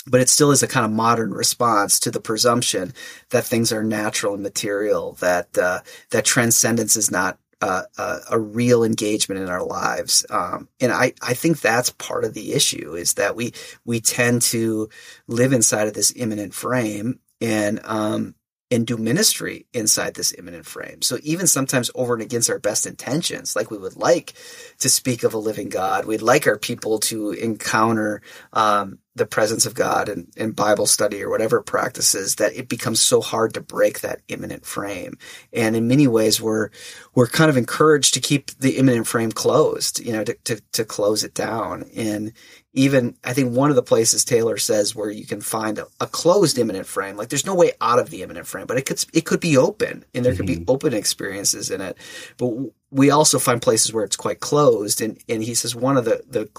[0.08, 2.94] but it still is a kind of modern response to the presumption
[3.30, 8.40] that things are natural and material, that uh, that transcendence is not uh, a, a,
[8.40, 10.26] real engagement in our lives.
[10.32, 13.54] Um, and I, I think that's part of the issue is that we
[13.86, 14.90] we tend to
[15.28, 18.34] live inside of this immanent frame and um,
[18.72, 21.02] and do ministry inside this immanent frame.
[21.02, 24.34] So even sometimes over and against our best intentions, like we would like
[24.80, 28.22] to speak of a living God, we'd like our people to encounter
[28.54, 33.02] um, the presence of God and, and Bible study or whatever practices that it becomes
[33.02, 35.18] so hard to break that immanent frame.
[35.52, 36.70] And in many ways, we're
[37.14, 40.86] we're kind of encouraged to keep the immanent frame closed, you know, to to, to
[40.86, 41.90] close it down.
[41.94, 42.32] And
[42.74, 46.08] even I think one of the places Taylor says where you can find a, a
[46.08, 49.04] closed immanent frame, like there's no way out of the immanent frame, but it could
[49.14, 50.38] it could be open and there mm-hmm.
[50.38, 50.72] could be mm-hmm.
[50.72, 51.98] open experiences in it.
[52.38, 52.54] But
[52.90, 55.02] we also find places where it's quite closed.
[55.02, 56.50] And and he says one of the the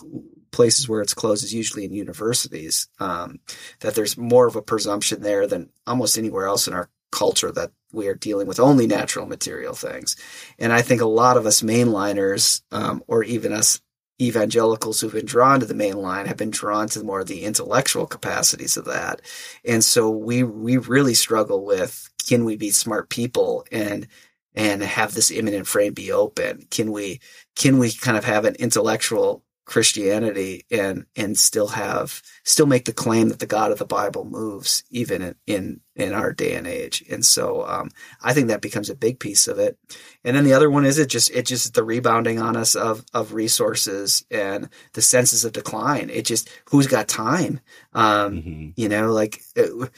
[0.50, 2.88] places where it's closed is usually in universities.
[3.00, 3.40] Um,
[3.80, 7.70] that there's more of a presumption there than almost anywhere else in our culture that
[7.92, 10.16] we are dealing with only natural material things.
[10.58, 13.80] And I think a lot of us mainliners, um, or even us
[14.22, 17.44] evangelicals who've been drawn to the main line have been drawn to more of the
[17.44, 19.22] intellectual capacities of that.
[19.64, 24.06] And so we we really struggle with can we be smart people and
[24.54, 26.66] and have this immanent frame be open?
[26.70, 27.20] Can we
[27.56, 32.92] can we kind of have an intellectual Christianity and and still have still make the
[32.92, 36.66] claim that the God of the Bible moves even in in, in our day and
[36.66, 37.04] age.
[37.10, 37.90] And so um,
[38.22, 39.78] I think that becomes a big piece of it.
[40.24, 43.04] And then the other one is it just it just the rebounding on us of
[43.14, 46.10] of resources and the senses of decline.
[46.10, 47.60] It just who's got time?
[47.92, 48.68] Um, mm-hmm.
[48.76, 49.42] You know, like.
[49.54, 49.90] It,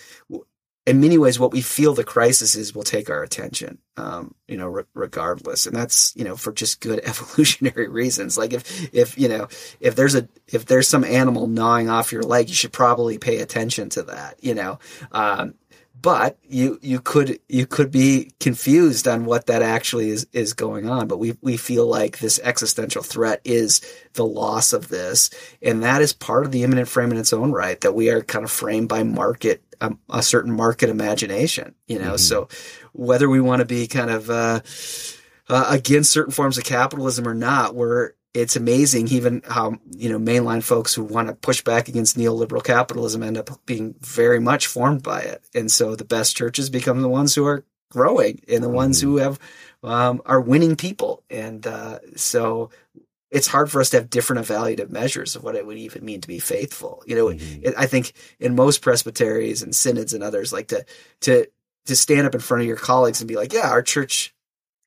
[0.87, 4.57] in many ways, what we feel the crisis is will take our attention, um, you
[4.59, 5.66] know, re- regardless.
[5.66, 8.37] And that's, you know, for just good evolutionary reasons.
[8.37, 9.49] Like if, if, you know,
[9.81, 13.38] if there's a, if there's some animal gnawing off your leg, you should probably pay
[13.38, 14.79] attention to that, you know.
[15.11, 15.55] Um,
[16.04, 20.86] but you you could you could be confused on what that actually is is going
[20.86, 21.08] on.
[21.08, 23.80] But we we feel like this existential threat is
[24.12, 25.30] the loss of this.
[25.62, 28.20] And that is part of the immanent frame in its own right that we are
[28.20, 32.14] kind of framed by market a, a certain market imagination you know?
[32.14, 32.16] Mm-hmm.
[32.16, 32.48] so
[32.92, 34.60] whether we want to be kind of uh,
[35.48, 40.18] uh, against certain forms of capitalism or not we're it's amazing even how you know
[40.18, 44.66] mainline folks who want to push back against neoliberal capitalism end up being very much
[44.66, 45.44] formed by it.
[45.55, 49.18] And so the best churches become the ones who are growing and the ones who
[49.18, 49.38] have
[49.85, 51.23] um, are winning people.
[51.31, 52.70] And uh, so
[53.31, 56.20] it's hard for us to have different evaluative measures of what it would even mean
[56.20, 57.03] to be faithful.
[57.07, 57.62] You know mm-hmm.
[57.64, 60.85] it, i think in most presbyteries and synods and others like to
[61.23, 61.47] to
[61.87, 64.35] to stand up in front of your colleagues and be like yeah our church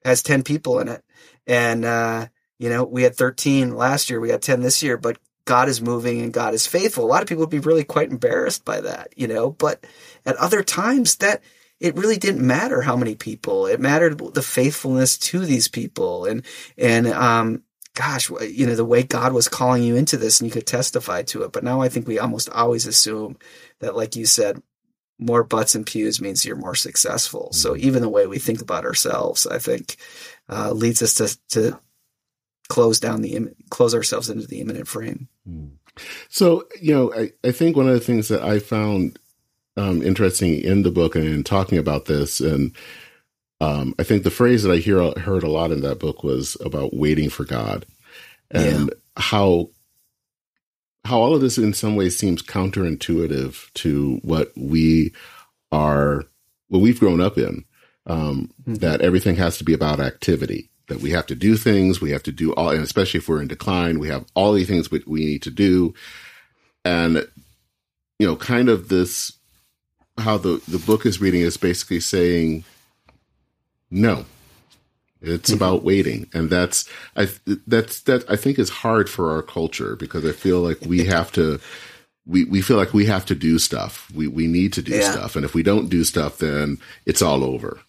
[0.07, 1.03] has 10 people in it.
[1.45, 2.27] And uh,
[2.59, 5.81] you know, we had 13 last year, we got 10 this year, but God is
[5.81, 7.05] moving and God is faithful.
[7.05, 9.83] A lot of people would be really quite embarrassed by that, you know, but
[10.25, 11.41] at other times that
[11.79, 13.65] it really didn't matter how many people.
[13.65, 16.43] It mattered the faithfulness to these people and
[16.77, 20.53] and um gosh, you know, the way God was calling you into this and you
[20.53, 21.51] could testify to it.
[21.51, 23.37] But now I think we almost always assume
[23.79, 24.61] that like you said,
[25.17, 27.51] more butts and pews means you're more successful.
[27.53, 27.87] So mm-hmm.
[27.87, 29.97] even the way we think about ourselves, I think,
[30.47, 31.79] uh, leads us to, to
[32.67, 35.27] close down the close ourselves into the immanent frame.
[35.47, 35.67] Hmm.
[36.29, 39.19] So you know, I, I think one of the things that I found
[39.75, 42.75] um, interesting in the book and in talking about this, and
[43.61, 46.57] um, I think the phrase that I hear heard a lot in that book was
[46.63, 47.85] about waiting for God,
[48.51, 48.93] and yeah.
[49.17, 49.69] how
[51.05, 55.13] how all of this in some ways seems counterintuitive to what we
[55.71, 56.25] are
[56.67, 57.63] what we've grown up in.
[58.05, 58.75] Um, mm-hmm.
[58.75, 62.01] That everything has to be about activity that we have to do things.
[62.01, 64.63] We have to do all, and especially if we're in decline, we have all the
[64.63, 65.93] things we, we need to do.
[66.83, 67.27] And,
[68.19, 69.33] you know, kind of this,
[70.17, 72.63] how the, the book is reading is basically saying,
[73.91, 74.25] no,
[75.21, 75.57] it's mm-hmm.
[75.57, 76.29] about waiting.
[76.33, 77.29] And that's, I,
[77.67, 81.31] that's, that I think is hard for our culture because I feel like we have
[81.33, 81.59] to,
[82.25, 84.09] we, we feel like we have to do stuff.
[84.13, 85.11] We, we need to do yeah.
[85.11, 85.35] stuff.
[85.35, 87.79] And if we don't do stuff, then it's all over.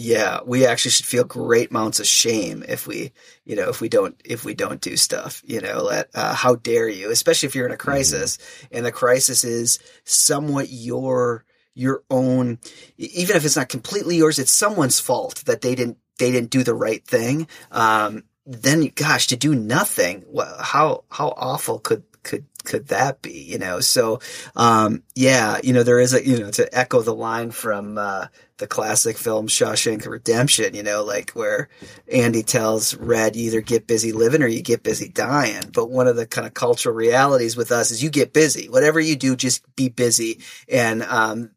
[0.00, 3.10] Yeah, we actually should feel great amounts of shame if we,
[3.44, 5.42] you know, if we don't if we don't do stuff.
[5.44, 7.10] You know, let uh, how dare you?
[7.10, 8.76] Especially if you're in a crisis, mm-hmm.
[8.76, 12.60] and the crisis is somewhat your your own,
[12.96, 16.62] even if it's not completely yours, it's someone's fault that they didn't they didn't do
[16.62, 17.48] the right thing.
[17.72, 20.24] Um, then, gosh, to do nothing,
[20.60, 23.32] how how awful could could could that be?
[23.32, 24.20] You know, so
[24.54, 28.26] um, yeah, you know, there is a you know to echo the line from uh,
[28.58, 30.74] the classic film Shawshank Redemption.
[30.74, 31.68] You know, like where
[32.10, 36.06] Andy tells Red, "You either get busy living or you get busy dying." But one
[36.06, 38.68] of the kind of cultural realities with us is you get busy.
[38.68, 41.50] Whatever you do, just be busy, and um,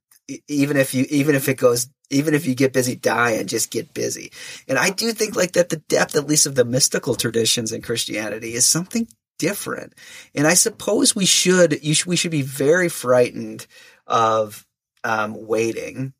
[0.47, 3.93] even if you even if it goes even if you get busy dying, just get
[3.93, 4.31] busy.
[4.67, 7.81] And I do think like that the depth, at least of the mystical traditions in
[7.81, 9.07] Christianity, is something
[9.39, 9.93] different.
[10.35, 13.65] And I suppose we should, should we should be very frightened
[14.05, 14.67] of
[15.03, 16.13] um, waiting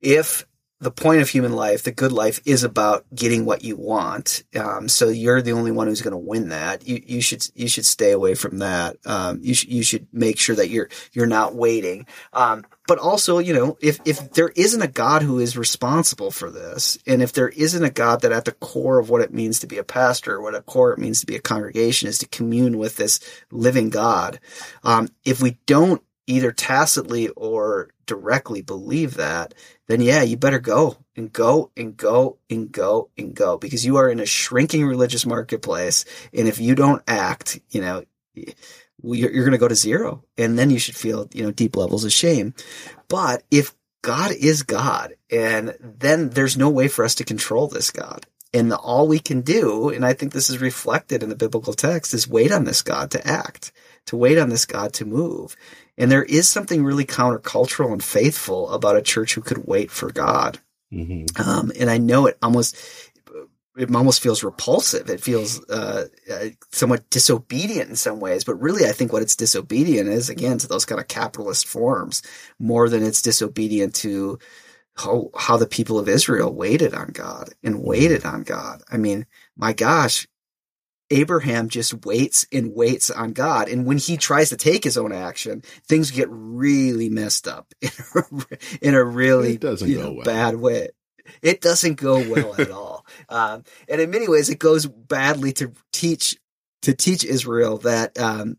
[0.00, 0.46] if
[0.84, 4.42] the point of human life, the good life, is about getting what you want.
[4.54, 6.86] Um, so you're the only one who's going to win that.
[6.86, 8.96] You, you should you should stay away from that.
[9.06, 12.06] Um, you sh- you should make sure that you're you're not waiting.
[12.32, 16.50] Um, but also, you know, if if there isn't a God who is responsible for
[16.50, 19.60] this, and if there isn't a God that at the core of what it means
[19.60, 22.28] to be a pastor, what a core it means to be a congregation is to
[22.28, 24.38] commune with this living God.
[24.82, 29.54] Um, if we don't either tacitly or directly believe that,
[29.86, 33.96] then yeah, you better go and go and go and go and go because you
[33.96, 36.04] are in a shrinking religious marketplace.
[36.32, 38.04] And if you don't act, you know,
[39.02, 42.04] you're, going to go to zero and then you should feel, you know, deep levels
[42.04, 42.54] of shame.
[43.08, 47.90] But if God is God and then there's no way for us to control this
[47.90, 48.26] God.
[48.52, 51.72] And the, all we can do, and I think this is reflected in the biblical
[51.72, 53.72] text, is wait on this God to act,
[54.06, 55.56] to wait on this God to move.
[55.96, 60.10] And there is something really countercultural and faithful about a church who could wait for
[60.10, 60.58] God.
[60.92, 61.48] Mm-hmm.
[61.48, 62.76] Um, and I know it almost,
[63.76, 65.10] it almost feels repulsive.
[65.10, 69.36] It feels uh, uh, somewhat disobedient in some ways, but really, I think what it's
[69.36, 72.22] disobedient is again to those kind of capitalist forms
[72.58, 74.38] more than it's disobedient to
[74.96, 78.82] how how the people of Israel waited on God and waited on God.
[78.90, 79.26] I mean,
[79.56, 80.26] my gosh,
[81.14, 83.68] Abraham just waits and waits on God.
[83.68, 87.90] And when he tries to take his own action, things get really messed up in
[88.14, 88.24] a,
[88.82, 90.24] in a really you know, well.
[90.24, 90.88] bad way.
[91.40, 93.06] It doesn't go well at all.
[93.28, 96.36] Um, and in many ways, it goes badly to teach
[96.82, 98.58] to teach Israel that um,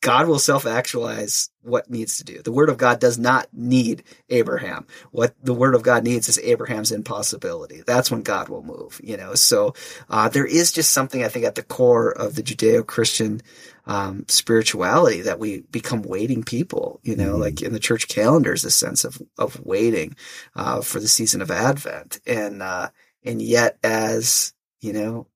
[0.00, 2.40] God will self actualize what needs to do.
[2.42, 4.86] The word of God does not need Abraham.
[5.10, 7.82] What the word of God needs is Abraham's impossibility.
[7.86, 9.34] That's when God will move, you know.
[9.34, 9.74] So
[10.08, 13.42] uh, there is just something I think at the core of the Judeo Christian
[13.86, 17.42] um, spirituality that we become waiting people, you know, mm-hmm.
[17.42, 20.16] like in the church calendar is a sense of of waiting
[20.56, 22.88] uh, for the season of Advent, and uh,
[23.22, 25.26] and yet as you know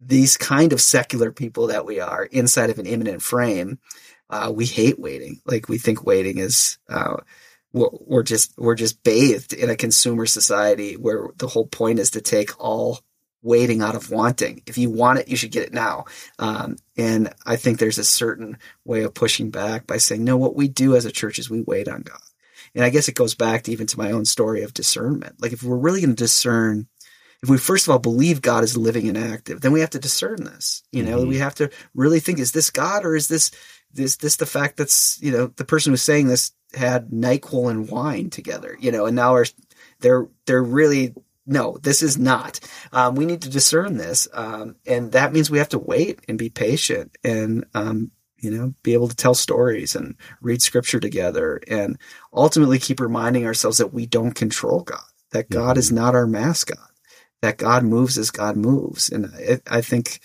[0.00, 3.78] these kind of secular people that we are inside of an immanent frame,
[4.30, 5.40] uh, we hate waiting.
[5.46, 7.16] Like we think waiting is, uh,
[7.72, 12.20] we're just, we're just bathed in a consumer society where the whole point is to
[12.20, 13.00] take all
[13.42, 14.62] waiting out of wanting.
[14.66, 16.06] If you want it, you should get it now.
[16.38, 20.56] Um, and I think there's a certain way of pushing back by saying, no, what
[20.56, 22.18] we do as a church is we wait on God.
[22.74, 25.40] And I guess it goes back to even to my own story of discernment.
[25.40, 26.88] Like if we're really going to discern
[27.42, 29.98] if we first of all believe God is living and active, then we have to
[29.98, 30.82] discern this.
[30.92, 31.28] You know, mm-hmm.
[31.28, 33.50] we have to really think: is this God or is this
[33.92, 37.88] this this the fact that's you know the person who's saying this had NyQuil and
[37.88, 39.46] wine together, you know, and now are
[40.00, 41.14] they're they're really
[41.48, 42.58] no, this is not.
[42.92, 46.36] Um, we need to discern this, um, and that means we have to wait and
[46.36, 51.60] be patient and um, you know be able to tell stories and read scripture together
[51.68, 51.98] and
[52.32, 55.78] ultimately keep reminding ourselves that we don't control God, that God mm-hmm.
[55.78, 56.90] is not our mascot
[57.42, 59.10] that God moves as God moves.
[59.10, 60.20] And it, I think,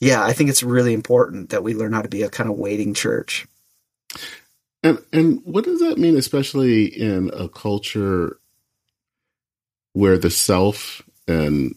[0.00, 2.56] yeah, I think it's really important that we learn how to be a kind of
[2.56, 3.46] waiting church.
[4.82, 8.38] And and what does that mean, especially in a culture
[9.92, 11.74] where the self and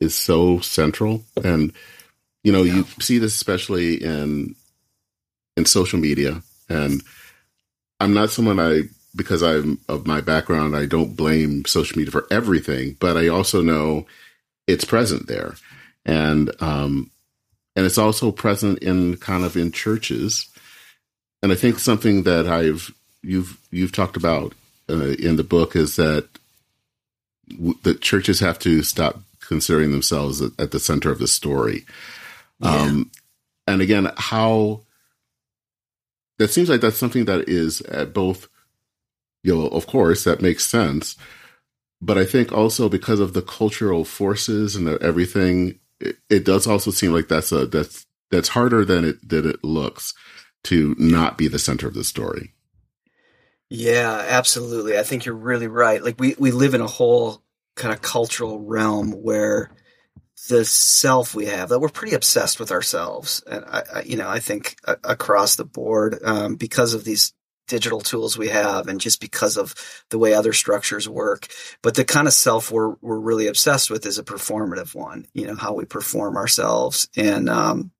[0.00, 1.24] is so central?
[1.42, 1.72] And
[2.44, 2.74] you know, yeah.
[2.74, 4.54] you see this especially in
[5.56, 6.42] in social media.
[6.68, 7.02] And
[8.00, 8.82] I'm not someone I
[9.14, 13.62] because I'm of my background, I don't blame social media for everything, but I also
[13.62, 14.06] know
[14.66, 15.54] it's present there,
[16.04, 17.10] and um,
[17.76, 20.48] and it's also present in kind of in churches.
[21.42, 24.54] And I think something that I've you've you've talked about
[24.88, 26.28] uh, in the book is that
[27.50, 31.84] w- that churches have to stop considering themselves at, at the center of the story.
[32.60, 32.70] Yeah.
[32.70, 33.10] Um,
[33.66, 34.80] and again, how
[36.38, 38.48] that seems like that's something that is at both,
[39.42, 41.16] you know, of course, that makes sense
[42.02, 46.90] but I think also because of the cultural forces and everything, it, it, does also
[46.90, 50.12] seem like that's a that's that's harder than it than it looks
[50.64, 52.54] to not be the center of the story.
[53.70, 54.98] Yeah, absolutely.
[54.98, 56.02] I think you're really right.
[56.02, 57.42] Like we, we live in a whole
[57.76, 59.70] kind of cultural realm where
[60.48, 64.28] the self we have that we're pretty obsessed with ourselves and I, I you know
[64.28, 67.32] i think across the board um, because of these
[67.72, 69.74] digital tools we have and just because of
[70.10, 71.48] the way other structures work
[71.80, 75.46] but the kind of self we're, we're really obsessed with is a performative one you
[75.46, 77.90] know how we perform ourselves and um,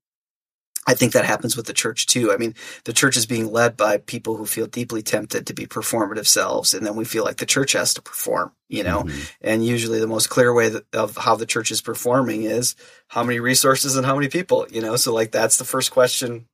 [0.85, 2.31] I think that happens with the church too.
[2.31, 2.53] I mean,
[2.83, 6.73] the church is being led by people who feel deeply tempted to be performative selves,
[6.73, 9.03] and then we feel like the church has to perform, you know.
[9.03, 9.21] Mm-hmm.
[9.41, 12.75] And usually, the most clear way that, of how the church is performing is
[13.07, 14.97] how many resources and how many people, you know.
[14.97, 16.47] So, like, that's the first question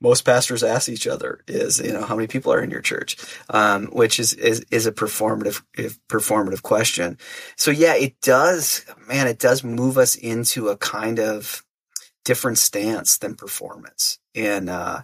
[0.00, 3.16] most pastors ask each other is, you know, how many people are in your church,
[3.50, 5.62] um, which is, is is a performative
[6.08, 7.18] performative question.
[7.56, 11.64] So, yeah, it does, man, it does move us into a kind of
[12.24, 14.18] different stance than performance.
[14.34, 15.02] And, uh,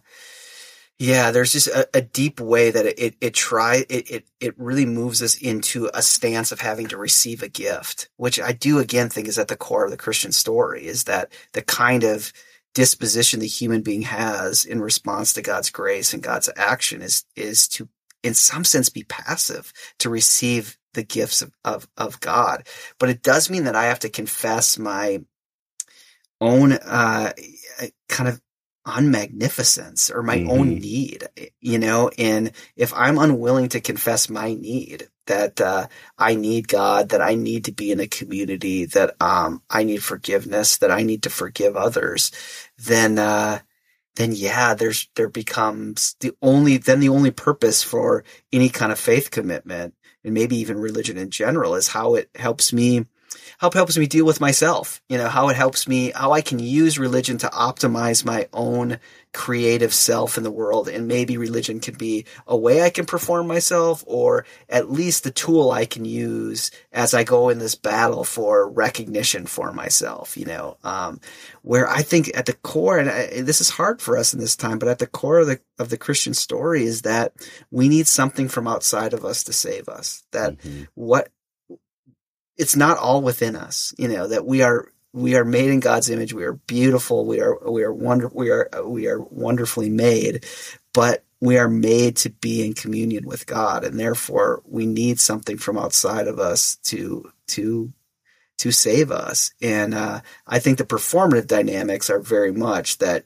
[0.99, 4.55] yeah, there's just a, a, deep way that it, it, it try, it, it, it
[4.57, 8.79] really moves us into a stance of having to receive a gift, which I do
[8.79, 12.33] again think is at the core of the Christian story is that the kind of
[12.75, 17.69] disposition the human being has in response to God's grace and God's action is, is
[17.69, 17.89] to,
[18.23, 22.67] in some sense, be passive, to receive the gifts of, of, of God.
[22.99, 25.21] But it does mean that I have to confess my
[26.41, 27.33] own uh,
[28.09, 28.41] kind of
[28.87, 30.51] unmagnificence or my mm-hmm.
[30.51, 31.29] own need,
[31.61, 35.87] you know, and if I'm unwilling to confess my need, that uh,
[36.19, 40.03] I need God, that I need to be in a community, that um, I need
[40.03, 42.31] forgiveness, that I need to forgive others,
[42.79, 43.61] then uh,
[44.17, 48.99] then yeah, there's there becomes the only then the only purpose for any kind of
[48.99, 53.07] faith commitment and maybe even religion in general is how it helps me
[53.63, 56.41] how it helps me deal with myself, you know, how it helps me, how I
[56.41, 58.99] can use religion to optimize my own
[59.33, 60.89] creative self in the world.
[60.89, 65.31] And maybe religion can be a way I can perform myself or at least the
[65.31, 70.47] tool I can use as I go in this battle for recognition for myself, you
[70.47, 71.21] know, um,
[71.63, 74.57] where I think at the core, and I, this is hard for us in this
[74.57, 77.33] time, but at the core of the, of the Christian story is that
[77.71, 80.25] we need something from outside of us to save us.
[80.33, 80.83] That mm-hmm.
[80.95, 81.29] what
[82.57, 86.09] it's not all within us, you know, that we are we are made in God's
[86.11, 86.33] image.
[86.33, 87.27] We are beautiful.
[87.27, 90.47] We are we are wonder we are we are wonderfully made,
[90.93, 95.59] but we are made to be in communion with God, and therefore we need something
[95.59, 97.93] from outside of us to to
[98.59, 99.53] to save us.
[99.61, 103.25] And uh, I think the performative dynamics are very much that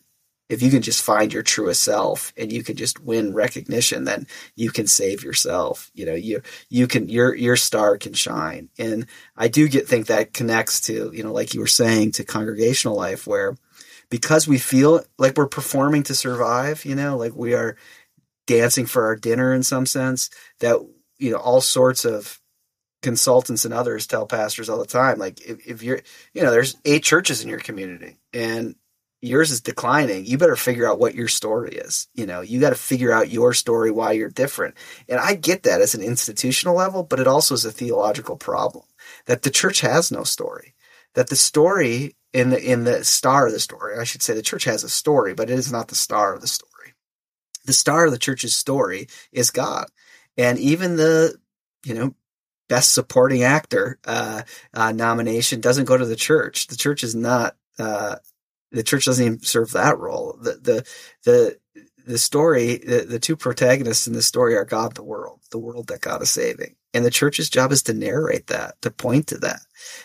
[0.49, 4.27] if you can just find your truest self and you can just win recognition, then
[4.55, 5.91] you can save yourself.
[5.95, 8.69] You know, you you can your your star can shine.
[8.79, 12.25] And I do get think that connects to, you know, like you were saying, to
[12.25, 13.57] congregational life where
[14.09, 17.77] because we feel like we're performing to survive, you know, like we are
[18.47, 20.31] dancing for our dinner in some sense,
[20.61, 20.79] that
[21.19, 22.41] you know, all sorts of
[23.03, 26.01] consultants and others tell pastors all the time, like if, if you're
[26.35, 28.77] you know, there's eight churches in your community and
[29.23, 32.09] yours is declining, you better figure out what your story is.
[32.15, 34.75] You know, you got to figure out your story, why you're different.
[35.09, 38.85] And I get that as an institutional level, but it also is a theological problem
[39.27, 40.75] that the church has no story.
[41.15, 44.43] That the story in the in the star of the story, I should say the
[44.43, 46.93] church has a story, but it is not the star of the story.
[47.65, 49.87] The star of the church's story is God.
[50.37, 51.37] And even the,
[51.85, 52.15] you know,
[52.69, 54.43] best supporting actor uh,
[54.75, 56.67] uh, nomination doesn't go to the church.
[56.67, 58.17] The church is not uh,
[58.73, 60.39] the church doesn't even serve that role.
[60.41, 60.87] The the
[61.25, 61.59] the
[62.07, 65.89] the story, the, the two protagonists in the story are God, the world, the world
[65.89, 66.77] that God is saving.
[66.95, 69.61] And the church's job is to narrate that, to point to that,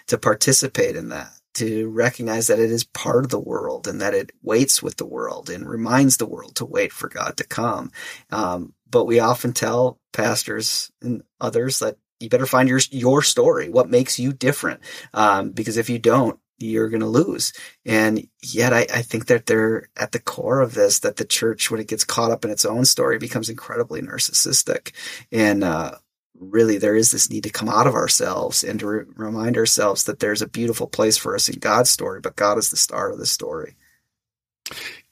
[0.08, 4.16] to participate in that, to recognize that it is part of the world and that
[4.16, 7.92] it waits with the world and reminds the world to wait for God to come.
[8.32, 13.70] Um, but we often tell pastors and others that you better find your your story.
[13.70, 14.82] What makes you different?
[15.14, 17.54] Um, because if you don't, you're going to lose.
[17.86, 21.70] And yet I, I, think that they're at the core of this, that the church,
[21.70, 24.94] when it gets caught up in its own story, becomes incredibly narcissistic.
[25.32, 25.96] And, uh,
[26.42, 30.06] really there is this need to come out of ourselves and to re- remind ourselves
[30.06, 33.12] that there's a beautiful place for us in God's story, but God is the star
[33.12, 33.76] of the story.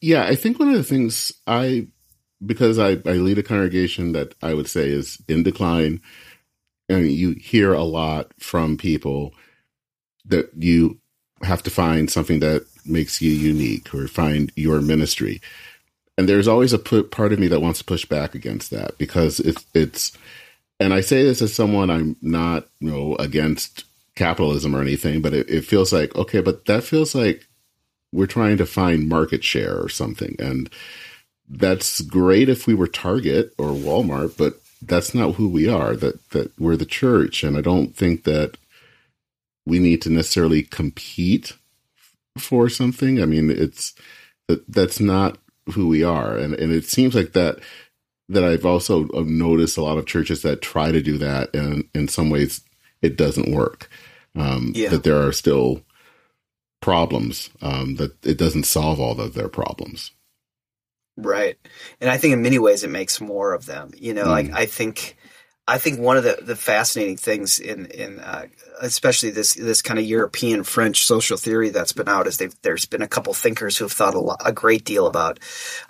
[0.02, 1.88] Yeah, I think one of the things I,
[2.44, 6.02] because I, I lead a congregation that I would say is in decline,
[6.88, 9.34] and you hear a lot from people
[10.26, 10.99] that you
[11.44, 15.42] have to find something that makes you unique or find your ministry.
[16.18, 19.40] And there's always a part of me that wants to push back against that because
[19.40, 20.18] it's it's
[20.80, 23.86] and I say this as someone I'm not, you know, against
[24.16, 27.48] capitalism or anything, but it, it feels like, okay, but that feels like
[28.12, 30.36] we're trying to find market share or something.
[30.40, 30.70] And
[31.50, 35.96] that's great if we were Target or Walmart, but that's not who we are.
[35.96, 38.58] That that we're the church, and I don't think that
[39.66, 41.54] we need to necessarily compete
[42.38, 43.22] for something.
[43.22, 43.94] I mean, it's
[44.68, 45.38] that's not
[45.74, 47.60] who we are, and and it seems like that
[48.30, 52.08] that I've also noticed a lot of churches that try to do that, and in
[52.08, 52.62] some ways
[53.02, 53.90] it doesn't work.
[54.36, 54.90] Um, yeah.
[54.90, 55.82] That there are still
[56.82, 60.12] problems um, that it doesn't solve all of their problems.
[61.18, 61.58] Right,
[62.00, 63.92] and I think in many ways it makes more of them.
[63.98, 64.30] You know, mm.
[64.30, 65.18] like I think
[65.70, 68.48] I think one of the, the fascinating things in in uh,
[68.82, 73.04] especially this this kind of European French social theory that's been out is there's been
[73.04, 75.40] a couple thinkers who have thought a, lot, a great deal about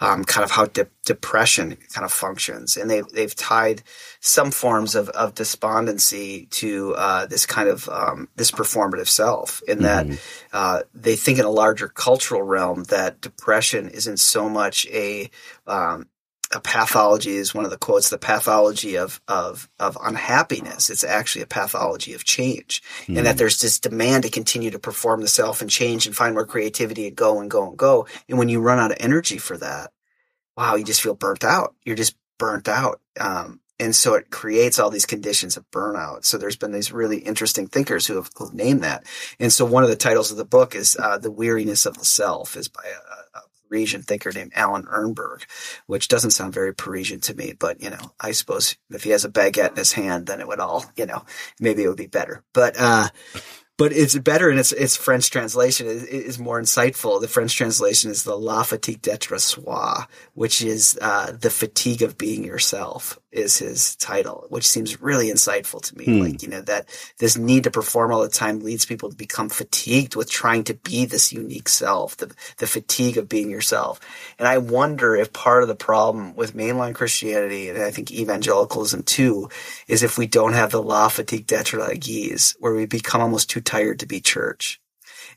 [0.02, 3.82] um, kind of how de- depression kind of functions, and they've they've tied
[4.20, 9.84] some forms of, of despondency to uh, this kind of um, this performative self, in
[9.84, 10.16] that mm-hmm.
[10.52, 15.30] uh, they think in a larger cultural realm that depression isn't so much a
[15.68, 16.06] um,
[16.52, 21.41] a pathology is one of the quotes the pathology of of of unhappiness it's actually
[21.41, 23.18] a pathology of change mm.
[23.18, 23.38] and that hmm.
[23.38, 27.08] there's this demand to continue to perform the self and change and find more creativity
[27.08, 29.91] and go and go and go and when you run out of energy for that
[30.58, 34.78] wow you just feel burnt out you're just burnt out um, and so it creates
[34.78, 36.26] all these conditions of burnout.
[36.26, 39.06] So there's been these really interesting thinkers who have, named that.
[39.39, 42.06] And so one of the titles of the book is uh, "The Weariness of the
[42.06, 43.29] Self," is by a, a
[43.70, 45.44] Parisian thinker named Alain Ehrenberg,
[45.86, 49.26] which doesn't sound very Parisian to me, but you know, I suppose if he has
[49.26, 51.24] a baguette in his hand, then it would all, you know,
[51.60, 52.44] maybe it would be better.
[52.54, 53.10] But uh,
[53.80, 57.22] but it's better and its its French translation is, is, more insightful.
[57.22, 60.04] The French translation is the La fatigue d'être soi,
[60.34, 65.82] which is uh, the fatigue of being yourself is his title, which seems really insightful
[65.82, 66.06] to me.
[66.06, 66.20] Hmm.
[66.22, 66.88] Like, you know, that
[67.20, 70.74] this need to perform all the time leads people to become fatigued with trying to
[70.74, 74.00] be this unique self, the, the fatigue of being yourself.
[74.40, 79.04] And I wonder if part of the problem with mainline Christianity, and I think evangelicalism
[79.04, 79.50] too,
[79.88, 83.62] is if we don't have the la fatigue d'être l'église, where we become almost too
[83.62, 84.82] tired to be church.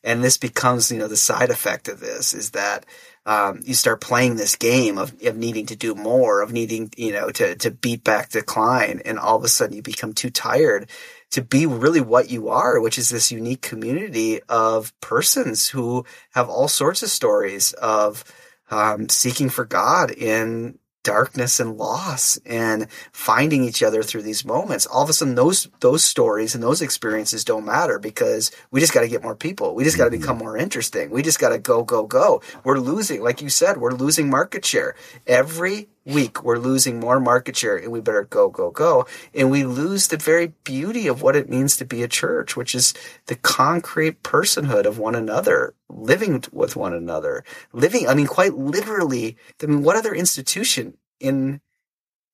[0.04, 2.84] And this becomes, you know, the side effect of this is that
[3.24, 7.12] um, you start playing this game of, of needing to do more, of needing, you
[7.12, 9.00] know, to, to beat back decline.
[9.04, 10.90] And all of a sudden you become too tired
[11.30, 16.04] to be really what you are, which is this unique community of persons who
[16.34, 18.24] have all sorts of stories of
[18.70, 24.86] um, seeking for God in darkness and loss and finding each other through these moments.
[24.86, 28.94] All of a sudden those those stories and those experiences don't matter because we just
[28.94, 29.74] got to get more people.
[29.74, 30.20] We just got to mm-hmm.
[30.20, 31.10] become more interesting.
[31.10, 32.42] We just got to go go go.
[32.64, 34.94] We're losing like you said we're losing market share.
[35.26, 39.64] Every week we're losing more market share and we better go go go and we
[39.64, 42.92] lose the very beauty of what it means to be a church which is
[43.26, 49.36] the concrete personhood of one another living with one another living i mean quite literally
[49.62, 51.60] i mean what other institution in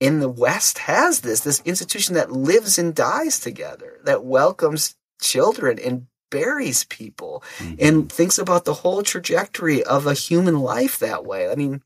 [0.01, 5.79] in the west has this this institution that lives and dies together that welcomes children
[5.85, 7.75] and buries people mm-hmm.
[7.79, 11.83] and thinks about the whole trajectory of a human life that way i mean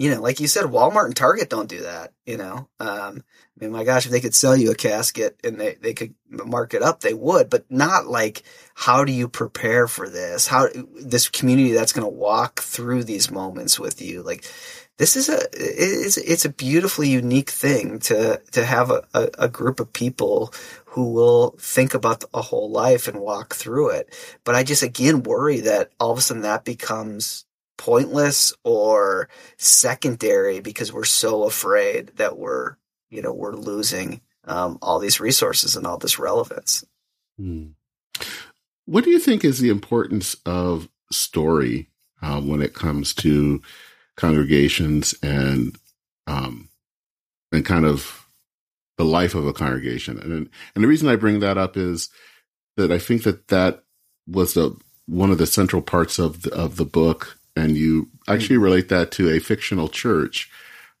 [0.00, 2.14] you know, like you said, Walmart and Target don't do that.
[2.24, 3.22] You know, um,
[3.60, 6.14] I mean, my gosh, if they could sell you a casket and they, they could
[6.30, 8.42] mark it up, they would, but not like,
[8.72, 10.46] how do you prepare for this?
[10.46, 14.22] How, this community that's going to walk through these moments with you.
[14.22, 14.50] Like,
[14.96, 19.48] this is a, it's, it's a beautifully unique thing to, to have a, a, a
[19.48, 20.54] group of people
[20.86, 24.14] who will think about a whole life and walk through it.
[24.44, 27.44] But I just again worry that all of a sudden that becomes
[27.80, 32.76] pointless or secondary because we're so afraid that we're
[33.08, 36.84] you know we're losing um, all these resources and all this relevance.
[37.38, 37.68] Hmm.
[38.84, 41.88] What do you think is the importance of story
[42.20, 43.62] uh, when it comes to
[44.14, 45.74] congregations and
[46.26, 46.68] um,
[47.50, 48.26] and kind of
[48.98, 50.18] the life of a congregation?
[50.18, 52.10] And and the reason I bring that up is
[52.76, 53.84] that I think that that
[54.26, 54.76] was the
[55.06, 59.10] one of the central parts of the, of the book and you actually relate that
[59.12, 60.50] to a fictional church,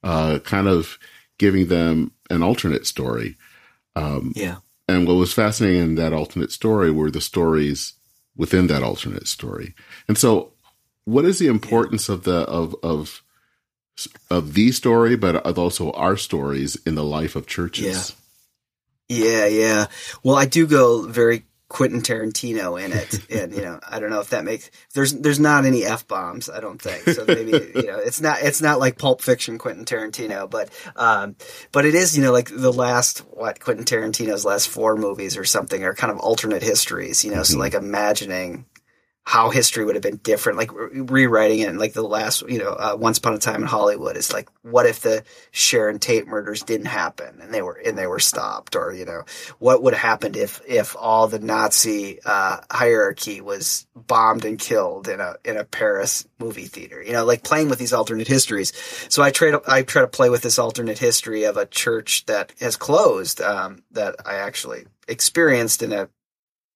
[0.02, 0.98] uh, kind of
[1.38, 3.36] giving them an alternate story.
[3.96, 4.56] Um, yeah.
[4.86, 7.94] And what was fascinating in that alternate story were the stories
[8.36, 9.74] within that alternate story.
[10.06, 10.52] And so,
[11.04, 12.14] what is the importance yeah.
[12.16, 13.22] of the of of
[14.30, 18.10] of the story, but also our stories in the life of churches?
[18.10, 18.16] Yeah.
[19.10, 19.86] Yeah, yeah.
[20.22, 24.20] Well, I do go very Quentin Tarantino in it, and you know, I don't know
[24.20, 26.50] if that makes there's there's not any f bombs.
[26.50, 27.24] I don't think so.
[27.24, 31.36] Maybe you know, it's not it's not like Pulp Fiction Quentin Tarantino, but um,
[31.72, 35.44] but it is you know like the last what Quentin Tarantino's last four movies or
[35.44, 37.24] something are kind of alternate histories.
[37.24, 37.54] You know, mm-hmm.
[37.54, 38.66] so like imagining
[39.30, 41.68] how history would have been different, like re- rewriting it.
[41.68, 44.48] And like the last, you know, uh, Once Upon a Time in Hollywood is like,
[44.62, 45.22] what if the
[45.52, 49.22] Sharon Tate murders didn't happen and they were and they were stopped, or you know,
[49.60, 55.06] what would have happened if if all the Nazi uh, hierarchy was bombed and killed
[55.06, 57.00] in a in a Paris movie theater?
[57.00, 58.72] You know, like playing with these alternate histories.
[59.10, 62.26] So I try to I try to play with this alternate history of a church
[62.26, 66.08] that has closed um, that I actually experienced in a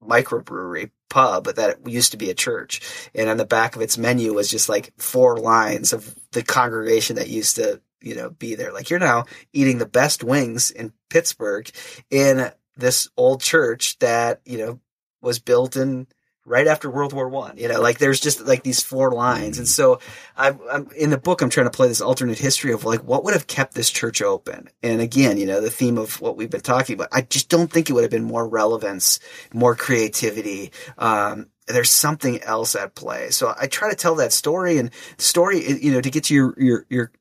[0.07, 2.81] microbrewery pub that used to be a church.
[3.15, 7.17] And on the back of its menu was just like four lines of the congregation
[7.17, 8.73] that used to, you know, be there.
[8.73, 11.71] Like you're now eating the best wings in Pittsburgh
[12.11, 14.81] in this old church that, you know,
[15.21, 16.07] was built in
[16.45, 17.57] right after World War One.
[17.57, 20.01] You know, like there's just like these four lines, and so
[20.37, 21.43] I'm, I'm, in the book.
[21.43, 24.23] I'm trying to play this alternate history of like what would have kept this church
[24.23, 24.69] open.
[24.83, 27.09] And again, you know, the theme of what we've been talking about.
[27.13, 29.21] I just don't think it would have been more relevance,
[29.53, 30.73] more creativity.
[30.99, 33.31] Um, there's something else at play.
[33.31, 36.55] So I try to tell that story and story, you know, to get to your,
[36.59, 37.13] your, your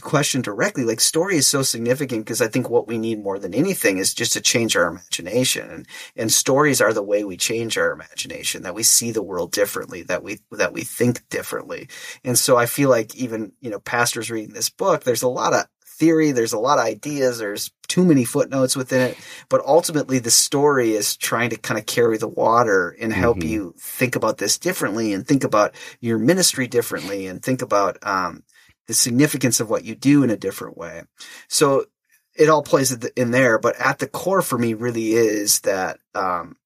[0.00, 3.54] question directly, like story is so significant because I think what we need more than
[3.54, 5.70] anything is just to change our imagination.
[5.70, 5.86] And,
[6.16, 10.02] and stories are the way we change our imagination, that we see the world differently,
[10.04, 11.88] that we, that we think differently.
[12.24, 15.52] And so I feel like even, you know, pastors reading this book, there's a lot
[15.52, 19.16] of theory, there's a lot of ideas, there's too many footnotes within it,
[19.48, 23.48] but ultimately the story is trying to kind of carry the water and help mm-hmm.
[23.48, 28.42] you think about this differently and think about your ministry differently and think about, um,
[28.86, 31.02] the significance of what you do in a different way.
[31.48, 31.86] So
[32.34, 36.56] it all plays in there, but at the core for me really is that, um,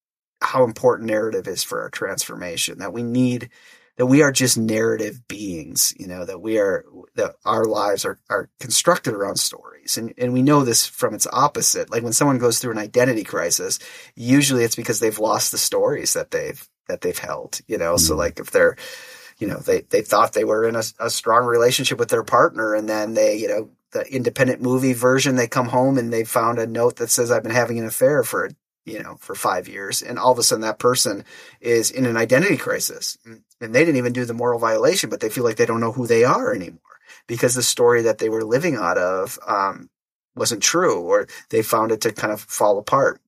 [0.40, 3.50] how important narrative is for our transformation, that we need,
[3.96, 6.84] that we are just narrative beings, you know, that we are,
[7.16, 9.98] that our lives are, are constructed around stories.
[9.98, 11.90] And, and we know this from its opposite.
[11.90, 13.80] Like when someone goes through an identity crisis,
[14.14, 18.04] usually it's because they've lost the stories that they've, that they've held, you know, mm-hmm.
[18.04, 18.76] so like if they're,
[19.39, 22.74] you know, they, they thought they were in a, a strong relationship with their partner
[22.74, 26.59] and then they, you know, the independent movie version, they come home and they found
[26.59, 28.51] a note that says, I've been having an affair for,
[28.84, 30.03] you know, for five years.
[30.03, 31.24] And all of a sudden that person
[31.61, 35.30] is in an identity crisis and they didn't even do the moral violation, but they
[35.30, 36.80] feel like they don't know who they are anymore
[37.26, 39.89] because the story that they were living out of, um,
[40.34, 43.20] wasn't true or they found it to kind of fall apart.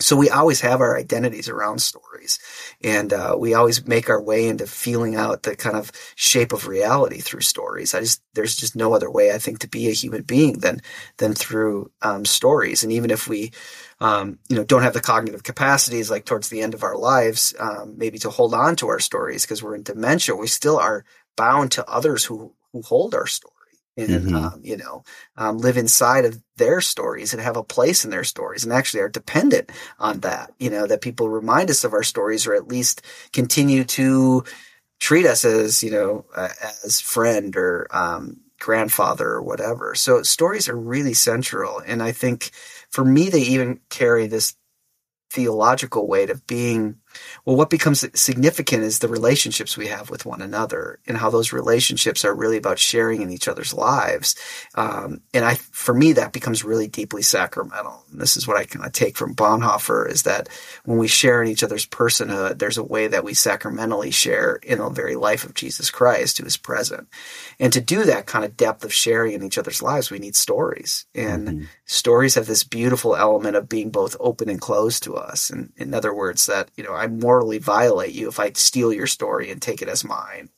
[0.00, 2.38] So we always have our identities around stories
[2.82, 6.66] and uh, we always make our way into feeling out the kind of shape of
[6.66, 7.94] reality through stories.
[7.94, 10.80] I just, there's just no other way I think to be a human being than,
[11.18, 12.82] than through um, stories.
[12.82, 13.52] And even if we,
[14.00, 17.54] um, you know, don't have the cognitive capacities like towards the end of our lives,
[17.58, 21.04] um, maybe to hold on to our stories because we're in dementia, we still are
[21.36, 23.59] bound to others who, who hold our story
[23.96, 24.34] and mm-hmm.
[24.34, 25.02] um, you know
[25.36, 29.00] um, live inside of their stories and have a place in their stories and actually
[29.00, 32.68] are dependent on that you know that people remind us of our stories or at
[32.68, 34.44] least continue to
[35.00, 36.48] treat us as you know uh,
[36.84, 42.50] as friend or um, grandfather or whatever so stories are really central and i think
[42.90, 44.54] for me they even carry this
[45.30, 46.99] theological weight of being
[47.44, 51.52] well, what becomes significant is the relationships we have with one another and how those
[51.52, 54.34] relationships are really about sharing in each other's lives.
[54.74, 58.04] Um, and I, for me, that becomes really deeply sacramental.
[58.10, 60.48] And this is what I kind of take from Bonhoeffer is that
[60.84, 64.78] when we share in each other's personhood, there's a way that we sacramentally share in
[64.78, 67.08] the very life of Jesus Christ who is present.
[67.58, 70.36] And to do that kind of depth of sharing in each other's lives, we need
[70.36, 71.06] stories.
[71.14, 71.64] And mm-hmm.
[71.84, 75.50] stories have this beautiful element of being both open and closed to us.
[75.50, 79.06] And in other words, that, you know, I morally violate you if I steal your
[79.06, 80.50] story and take it as mine.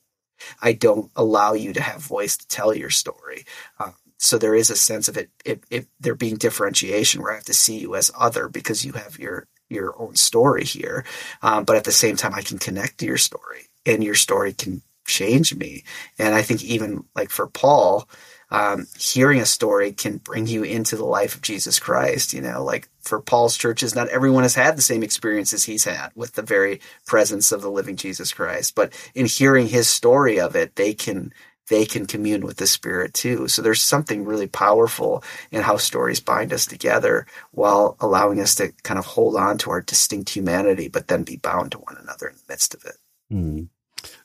[0.60, 3.44] I don't allow you to have voice to tell your story.
[3.78, 7.36] Um, so there is a sense of it, it, it, there being differentiation where I
[7.36, 11.04] have to see you as other because you have your your own story here.
[11.42, 14.52] Um, but at the same time, I can connect to your story, and your story
[14.52, 15.84] can change me.
[16.18, 18.08] And I think even like for Paul,
[18.52, 22.34] um, hearing a story can bring you into the life of Jesus Christ.
[22.34, 26.10] You know, like for Paul's churches, not everyone has had the same experiences he's had
[26.14, 28.74] with the very presence of the living Jesus Christ.
[28.74, 31.32] But in hearing his story of it, they can
[31.68, 33.48] they can commune with the Spirit too.
[33.48, 38.72] So there's something really powerful in how stories bind us together while allowing us to
[38.82, 42.28] kind of hold on to our distinct humanity, but then be bound to one another
[42.28, 42.96] in the midst of it.
[43.32, 43.68] Mm.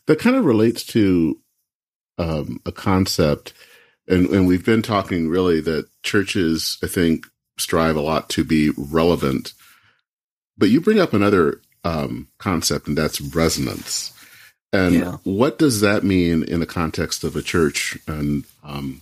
[0.07, 1.39] That kind of relates to
[2.17, 3.53] um, a concept
[4.07, 7.27] and and we've been talking really that churches I think
[7.57, 9.53] strive a lot to be relevant,
[10.57, 14.13] but you bring up another um, concept, and that's resonance.
[14.73, 15.17] And yeah.
[15.23, 17.97] what does that mean in the context of a church?
[18.07, 19.01] And um,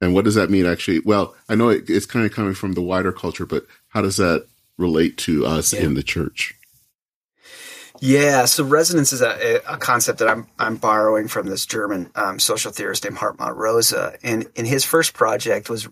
[0.00, 1.00] and what does that mean actually?
[1.00, 4.16] Well, I know it, it's kind of coming from the wider culture, but how does
[4.16, 4.46] that
[4.78, 5.82] relate to us yeah.
[5.82, 6.54] in the church?
[8.04, 12.40] Yeah, so resonance is a, a concept that I'm I'm borrowing from this German um,
[12.40, 15.88] social theorist named Hartmut Rosa, and in his first project was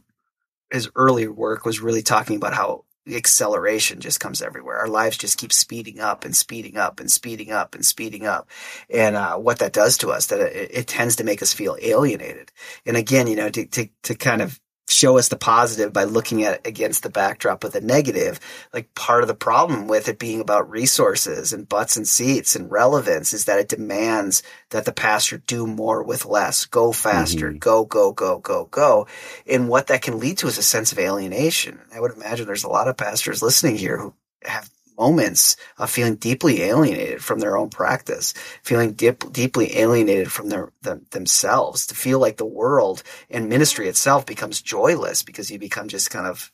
[0.73, 4.79] his early work was really talking about how acceleration just comes everywhere.
[4.79, 8.51] Our lives just keep speeding up and speeding up and speeding up and speeding up.
[8.93, 11.77] And uh, what that does to us, that it, it, tends to make us feel
[11.81, 12.51] alienated.
[12.85, 14.61] And again, you know, to, to, to kind of
[15.01, 18.39] show us the positive by looking at it against the backdrop of the negative.
[18.75, 22.71] Like part of the problem with it being about resources and butts and seats and
[22.71, 27.59] relevance is that it demands that the pastor do more with less, go faster, mm-hmm.
[27.59, 29.07] go, go, go, go, go.
[29.47, 31.81] And what that can lead to is a sense of alienation.
[31.95, 34.13] I would imagine there's a lot of pastors listening here who
[34.45, 34.69] have
[35.01, 40.71] moments of feeling deeply alienated from their own practice, feeling dip, deeply alienated from their
[40.83, 45.89] them, themselves, to feel like the world and ministry itself becomes joyless because you become
[45.89, 46.53] just kind of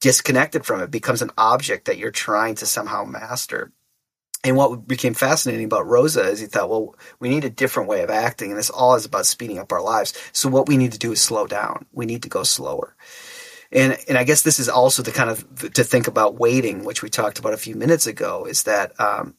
[0.00, 3.72] disconnected from it, becomes an object that you're trying to somehow master.
[4.42, 8.02] And what became fascinating about Rosa is he thought, well, we need a different way
[8.02, 10.14] of acting, and this all is about speeding up our lives.
[10.32, 11.84] So what we need to do is slow down.
[11.92, 12.96] We need to go slower.
[13.72, 17.02] And and I guess this is also the kind of to think about waiting, which
[17.02, 19.34] we talked about a few minutes ago, is that um,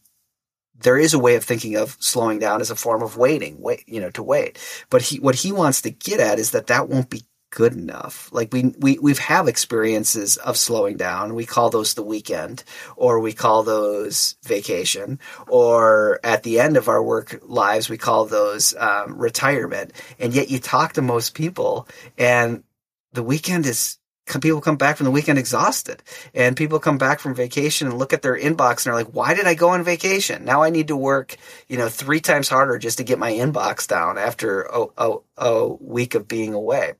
[0.81, 3.83] there is a way of thinking of slowing down as a form of waiting, wait,
[3.87, 4.57] you know, to wait.
[4.89, 8.29] But he what he wants to get at is that that won't be good enough.
[8.31, 11.35] Like we we we've have experiences of slowing down.
[11.35, 12.63] We call those the weekend,
[12.95, 18.25] or we call those vacation, or at the end of our work lives we call
[18.25, 19.91] those um, retirement.
[20.19, 22.63] And yet you talk to most people, and
[23.13, 23.97] the weekend is
[24.39, 26.01] people come back from the weekend exhausted.
[26.33, 29.33] And people come back from vacation and look at their inbox and are like why
[29.33, 30.45] did i go on vacation?
[30.45, 31.35] Now i need to work
[31.67, 35.67] you know three times harder just to get my inbox down after a, a, a
[35.67, 36.93] week of being away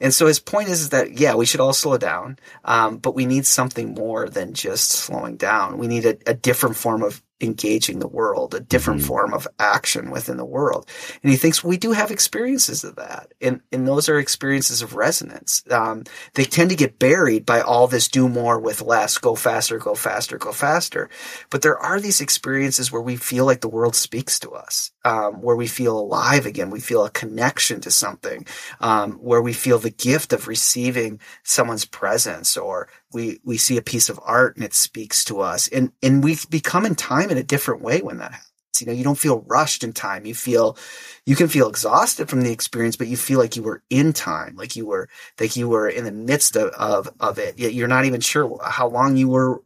[0.00, 3.14] and so his point is, is that yeah we should all slow down um, but
[3.14, 7.22] we need something more than just slowing down we need a, a different form of
[7.40, 9.08] engaging the world, a different mm-hmm.
[9.08, 10.88] form of action within the world.
[11.22, 13.32] And he thinks we do have experiences of that.
[13.40, 15.62] And, and those are experiences of resonance.
[15.70, 19.78] Um, they tend to get buried by all this do more with less, go faster,
[19.78, 21.10] go faster, go faster.
[21.50, 25.42] But there are these experiences where we feel like the world speaks to us, um,
[25.42, 26.70] where we feel alive again.
[26.70, 28.46] We feel a connection to something,
[28.80, 33.82] um, where we feel the gift of receiving someone's presence or we we see a
[33.82, 35.68] piece of art and it speaks to us.
[35.68, 38.50] And and we become in time in a different way when that happens.
[38.80, 40.26] You know you don't feel rushed in time.
[40.26, 40.76] You feel
[41.26, 44.56] you can feel exhausted from the experience but you feel like you were in time
[44.56, 47.58] like you were like you were in the midst of of, of it.
[47.58, 49.62] Yet you're not even sure how long you were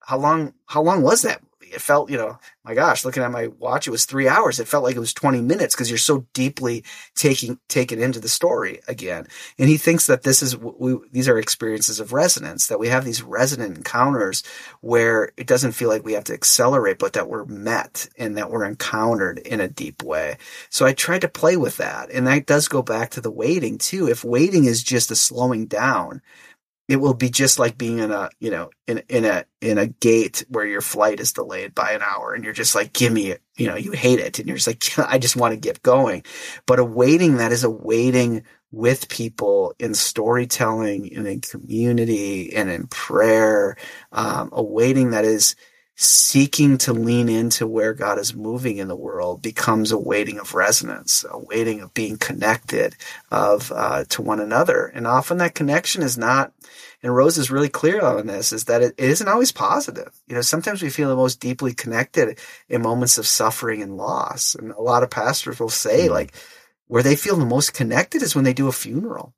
[0.00, 1.40] how long how long was that
[1.72, 4.60] it felt, you know, my gosh, looking at my watch, it was three hours.
[4.60, 6.84] It felt like it was 20 minutes because you're so deeply
[7.16, 9.26] taking, taken into the story again.
[9.58, 13.04] And he thinks that this is, we, these are experiences of resonance, that we have
[13.04, 14.42] these resonant encounters
[14.80, 18.50] where it doesn't feel like we have to accelerate, but that we're met and that
[18.50, 20.36] we're encountered in a deep way.
[20.70, 22.10] So I tried to play with that.
[22.10, 24.08] And that does go back to the waiting too.
[24.08, 26.22] If waiting is just a slowing down,
[26.88, 29.86] it will be just like being in a you know in in a in a
[29.86, 33.30] gate where your flight is delayed by an hour and you're just like give me
[33.30, 35.82] it you know you hate it and you're just like I just want to get
[35.82, 36.24] going.
[36.66, 42.70] But a waiting that is a waiting with people in storytelling and in community and
[42.70, 43.76] in prayer.
[44.12, 45.54] Um, a waiting that is
[45.94, 50.54] seeking to lean into where God is moving in the world becomes a waiting of
[50.54, 52.96] resonance, a waiting of being connected
[53.30, 54.86] of uh, to one another.
[54.86, 56.52] And often that connection is not,
[57.02, 60.18] and Rosa is really clear on this, is that it, isn't always positive.
[60.26, 62.38] You know, sometimes we feel the most deeply connected
[62.68, 64.54] in moments of suffering and loss.
[64.54, 66.14] And a lot of pastors will say, mm-hmm.
[66.14, 66.34] like,
[66.86, 69.34] where they feel the most connected is when they do a funeral.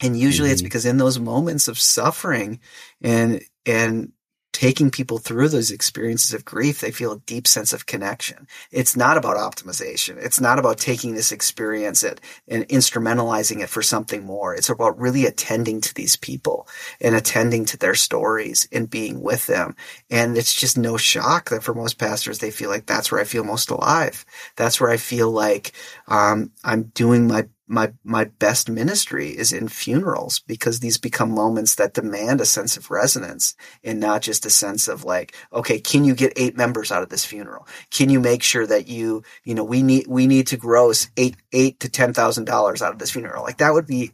[0.00, 0.54] And usually mm-hmm.
[0.54, 2.60] it's because in those moments of suffering
[3.00, 4.12] and and
[4.54, 8.46] taking people through those experiences of grief, they feel a deep sense of connection.
[8.70, 10.16] It's not about optimization.
[10.16, 12.20] It's not about taking this experience and,
[12.68, 14.54] instrumentalizing it for something more.
[14.54, 16.68] It's about really attending to these people
[17.00, 19.74] and attending to their stories and being with them.
[20.08, 23.24] And it's just no shock that for most pastors, they feel like that's where I
[23.24, 24.24] feel most alive.
[24.56, 25.72] That's where I feel like
[26.06, 31.74] um, I'm doing my my my best ministry is in funerals because these become moments
[31.76, 36.04] that demand a sense of resonance and not just a sense of like okay can
[36.04, 37.66] you get eight members out of this funeral?
[37.90, 41.36] Can you make sure that you you know we need we need to gross eight
[41.52, 43.42] eight to ten thousand dollars out of this funeral.
[43.44, 44.12] Like that would be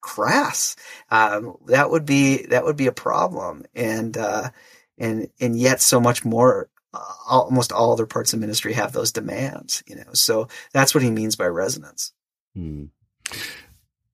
[0.00, 0.76] crass.
[1.10, 3.64] Um, that would be that would be a problem.
[3.74, 4.50] And uh,
[4.98, 9.12] and and yet so much more uh, almost all other parts of ministry have those
[9.12, 10.12] demands you know?
[10.12, 12.12] So that's what he means by resonance
[12.54, 12.84] Hmm.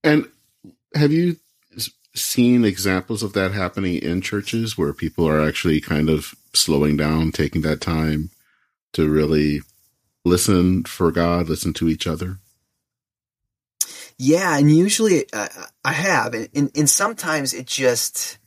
[0.04, 0.28] And
[0.94, 1.36] have you
[2.14, 7.32] seen examples of that happening in churches where people are actually kind of slowing down,
[7.32, 8.30] taking that time
[8.92, 9.60] to really
[10.24, 12.38] listen for God, listen to each other?
[14.18, 15.48] Yeah, and usually uh,
[15.84, 18.38] I have, and, and, and sometimes it just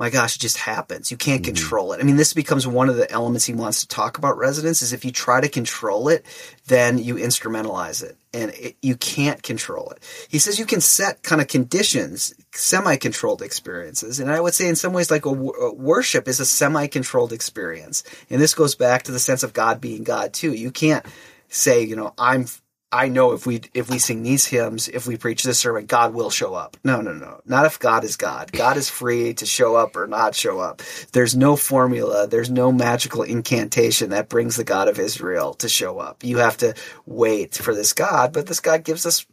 [0.00, 1.10] my gosh, it just happens.
[1.10, 1.54] You can't mm-hmm.
[1.54, 2.00] control it.
[2.00, 4.94] I mean, this becomes one of the elements he wants to talk about resonance is
[4.94, 6.24] if you try to control it,
[6.66, 10.02] then you instrumentalize it and it, you can't control it.
[10.30, 14.20] He says you can set kind of conditions, semi-controlled experiences.
[14.20, 18.02] And I would say in some ways like a, a worship is a semi-controlled experience.
[18.30, 20.54] And this goes back to the sense of God being God too.
[20.54, 21.04] You can't
[21.48, 22.46] say, you know, I'm
[22.92, 26.12] I know if we if we sing these hymns, if we preach this sermon, God
[26.12, 26.76] will show up.
[26.82, 27.40] No, no, no.
[27.46, 28.50] Not if God is God.
[28.50, 30.82] God is free to show up or not show up.
[31.12, 35.98] There's no formula, there's no magical incantation that brings the God of Israel to show
[35.98, 36.24] up.
[36.24, 36.74] You have to
[37.06, 39.24] wait for this God, but this God gives us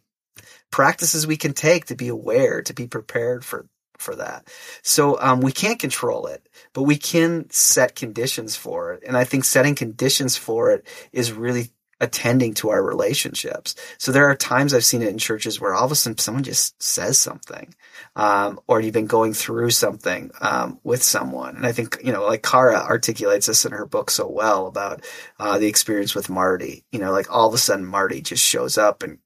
[0.70, 4.48] practices we can take to be aware, to be prepared for for that.
[4.84, 9.04] So um, we can't control it, but we can set conditions for it.
[9.08, 13.76] And I think setting conditions for it is really attending to our relationships.
[13.98, 16.44] So there are times I've seen it in churches where all of a sudden someone
[16.44, 17.74] just says something,
[18.16, 21.56] um, or you've been going through something um, with someone.
[21.56, 25.04] And I think you know, like Kara articulates this in her book so well about
[25.40, 26.86] uh, the experience with Marty.
[26.92, 29.20] You know, like all of a sudden Marty just shows up and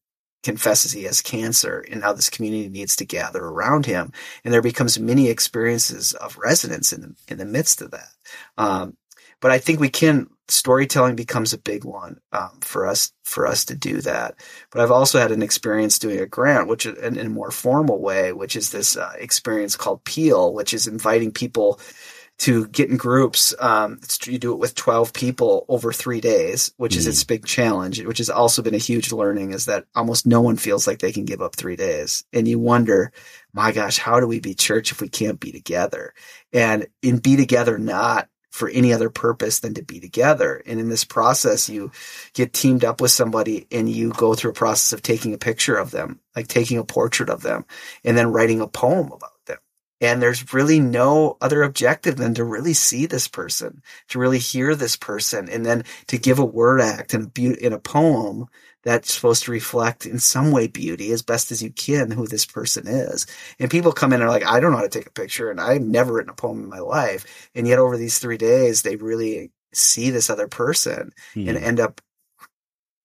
[0.44, 4.12] confesses he has cancer and how this community needs to gather around him
[4.44, 8.10] and there becomes many experiences of resonance in the, in the midst of that
[8.58, 8.98] um,
[9.42, 13.66] but I think we can storytelling becomes a big one um, for us for us
[13.66, 14.36] to do that.
[14.70, 18.00] But I've also had an experience doing a grant, which in, in a more formal
[18.00, 21.80] way, which is this uh, experience called Peel, which is inviting people
[22.40, 23.54] to get in groups.
[23.60, 26.98] Um, you do it with 12 people over three days, which mm.
[26.98, 30.42] is its big challenge, which has also been a huge learning is that almost no
[30.42, 32.24] one feels like they can give up three days.
[32.34, 33.12] And you wonder,
[33.54, 36.16] my gosh, how do we be church if we can't be together?
[36.52, 40.62] And in be together, not for any other purpose than to be together.
[40.66, 41.92] And in this process, you
[42.34, 45.78] get teamed up with somebody and you go through a process of taking a picture
[45.78, 47.66] of them, like taking a portrait of them
[48.04, 49.58] and then writing a poem about them.
[50.02, 54.76] And there's really no other objective than to really see this person, to really hear
[54.76, 58.48] this person, and then to give a word act in a, be- in a poem
[58.84, 62.46] that's supposed to reflect in some way beauty as best as you can who this
[62.46, 63.28] person is.
[63.60, 65.52] And people come in and are like, I don't know how to take a picture
[65.52, 67.50] and I've never written a poem in my life.
[67.54, 71.48] And yet over these three days, they really see this other person mm.
[71.48, 72.02] and end up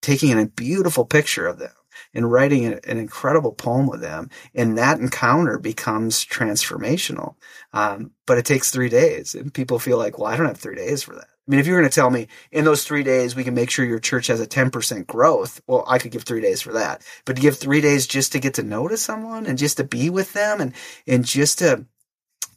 [0.02, 1.72] taking a beautiful picture of them
[2.14, 4.30] and writing an, incredible poem with them.
[4.54, 7.34] And that encounter becomes transformational.
[7.72, 10.76] Um, but it takes three days and people feel like, well, I don't have three
[10.76, 11.28] days for that.
[11.46, 13.70] I mean, if you're going to tell me in those three days we can make
[13.70, 17.02] sure your church has a 10% growth, well, I could give three days for that.
[17.24, 19.84] But to give three days just to get to know to someone and just to
[19.84, 20.74] be with them and,
[21.06, 21.86] and just to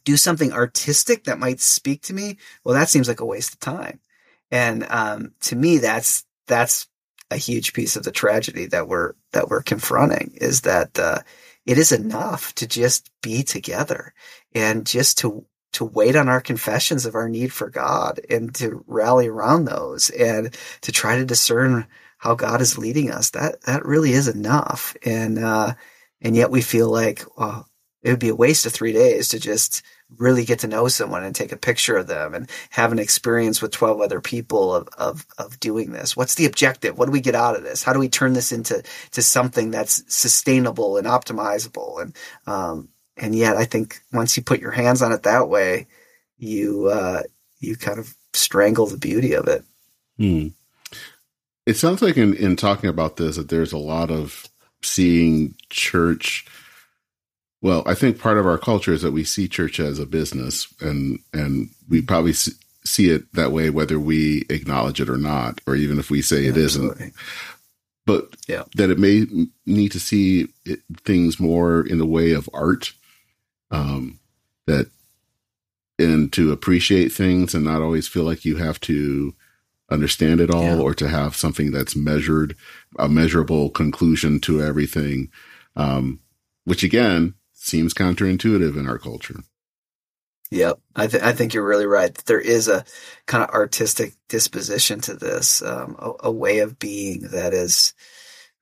[0.04, 3.60] do something artistic that might speak to me, well, that seems like a waste of
[3.60, 4.00] time.
[4.50, 6.88] And um, to me, that's that's
[7.30, 11.18] a huge piece of the tragedy that we're that we're confronting is that uh,
[11.64, 14.12] it is enough to just be together
[14.52, 18.84] and just to to wait on our confessions of our need for God and to
[18.86, 21.86] rally around those and to try to discern
[22.18, 23.30] how God is leading us.
[23.30, 24.96] That that really is enough.
[25.04, 25.74] And uh,
[26.20, 27.68] and yet we feel like well,
[28.02, 29.82] it would be a waste of three days to just
[30.18, 33.62] really get to know someone and take a picture of them and have an experience
[33.62, 36.16] with 12 other people of, of, of doing this.
[36.16, 36.98] What's the objective?
[36.98, 37.82] What do we get out of this?
[37.82, 42.02] How do we turn this into to something that's sustainable and optimizable?
[42.02, 42.16] And
[42.46, 42.88] um,
[43.20, 45.86] and yet I think once you put your hands on it that way,
[46.38, 47.22] you uh,
[47.60, 49.62] you kind of strangle the beauty of it.
[50.16, 50.48] Hmm.
[51.66, 54.48] It sounds like in, in talking about this that there's a lot of
[54.82, 56.46] seeing church.
[57.62, 60.72] Well, I think part of our culture is that we see church as a business,
[60.80, 65.76] and and we probably see it that way whether we acknowledge it or not, or
[65.76, 67.12] even if we say yeah, it isn't.
[68.06, 68.64] But yeah.
[68.74, 69.26] that it may
[69.66, 72.92] need to see it, things more in the way of art
[73.70, 74.18] um,
[74.66, 74.90] that
[75.98, 79.34] and to appreciate things and not always feel like you have to
[79.90, 80.78] understand it all yeah.
[80.78, 82.56] or to have something that's measured,
[82.98, 85.30] a measurable conclusion to everything,
[85.76, 86.20] um,
[86.64, 89.40] which again seems counterintuitive in our culture.
[90.50, 92.12] Yep, I, th- I think you're really right.
[92.26, 92.84] There is a
[93.26, 97.94] kind of artistic disposition to this, um, a, a, way of being that is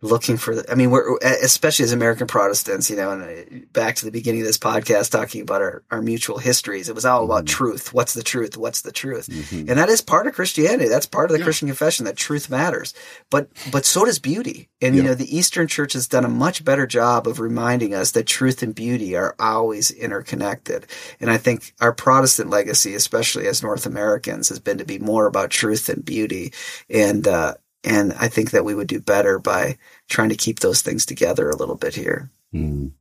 [0.00, 3.96] looking for the, I mean, we're, especially as American Protestants, you know, and uh, back
[3.96, 7.24] to the beginning of this podcast, talking about our, our mutual histories, it was all
[7.24, 7.56] about mm-hmm.
[7.56, 7.92] truth.
[7.92, 8.56] What's the truth?
[8.56, 9.26] What's the truth?
[9.26, 9.68] Mm-hmm.
[9.68, 10.88] And that is part of Christianity.
[10.88, 11.44] That's part of the yeah.
[11.44, 12.94] Christian confession that truth matters.
[13.28, 14.68] But, but so does beauty.
[14.80, 15.02] And, yeah.
[15.02, 18.26] you know, the Eastern church has done a much better job of reminding us that
[18.26, 20.86] truth and beauty are always interconnected.
[21.18, 25.26] And I think our Protestant legacy, especially as North Americans, has been to be more
[25.26, 26.52] about truth and beauty.
[26.88, 30.82] And, uh, and I think that we would do better by trying to keep those
[30.82, 32.30] things together a little bit here.
[32.54, 32.92] Mm.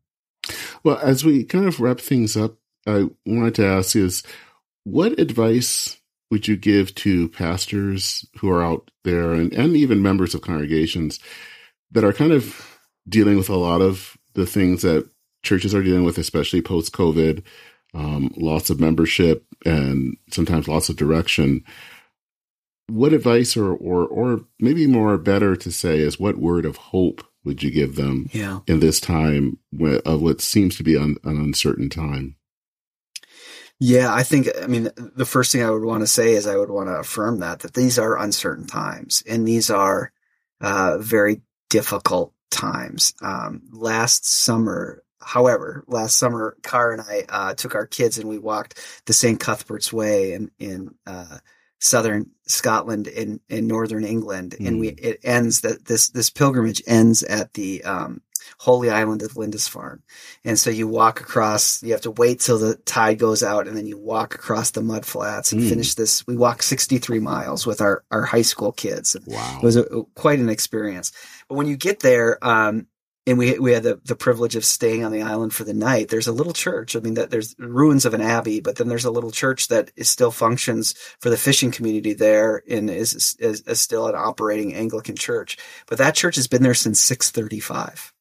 [0.83, 2.55] Well, as we kind of wrap things up,
[2.85, 4.23] I wanted to ask is
[4.83, 5.97] what advice
[6.29, 11.19] would you give to pastors who are out there and, and even members of congregations
[11.91, 15.09] that are kind of dealing with a lot of the things that
[15.43, 17.43] churches are dealing with, especially post COVID,
[17.93, 21.63] um, lots of membership and sometimes lots of direction
[22.87, 27.25] what advice or or or maybe more better to say is what word of hope
[27.43, 28.59] would you give them yeah.
[28.67, 29.57] in this time
[30.05, 32.35] of what seems to be un, an uncertain time
[33.79, 36.55] yeah i think i mean the first thing i would want to say is i
[36.55, 40.11] would want to affirm that that these are uncertain times and these are
[40.61, 47.75] uh, very difficult times um, last summer However, last summer, Kara and I uh, took
[47.75, 49.37] our kids and we walked the St.
[49.37, 51.39] Cuthbert's Way in in uh,
[51.79, 54.67] southern Scotland and in northern England, mm.
[54.67, 54.95] and we hmm.
[54.99, 58.21] it ends that this this pilgrimage ends at the um,
[58.59, 60.01] holy island of Lindisfarne,
[60.43, 61.83] and so you walk across.
[61.83, 64.81] You have to wait till the tide goes out, and then you walk across the
[64.81, 65.69] mud flats and mm.
[65.69, 66.25] finish this.
[66.25, 69.15] We walked sixty three miles with our our high school kids.
[69.25, 71.11] Wow, it was a, quite an experience.
[71.47, 72.87] But when you get there, um,
[73.27, 76.07] and we we had the, the privilege of staying on the island for the night.
[76.07, 76.95] There's a little church.
[76.95, 79.91] I mean, that there's ruins of an abbey, but then there's a little church that
[80.05, 85.17] still functions for the fishing community there, and is, is, is still an operating Anglican
[85.17, 85.57] church.
[85.87, 88.13] But that church has been there since 635,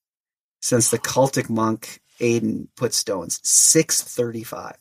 [0.61, 3.39] since the Celtic monk Aidan put stones.
[3.45, 4.77] 635.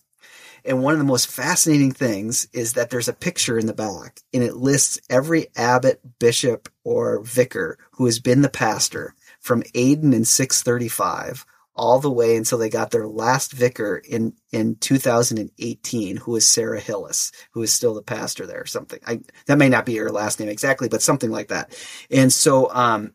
[0.68, 4.22] And one of the most fascinating things is that there's a picture in the back,
[4.34, 9.14] and it lists every abbot, bishop, or vicar who has been the pastor
[9.46, 14.76] from Aidan in 635 all the way until they got their last vicar in, in
[14.78, 19.00] 2018, who is Sarah Hills, who is still the pastor there or something.
[19.06, 21.78] I, that may not be her last name exactly, but something like that.
[22.10, 23.14] And so, um,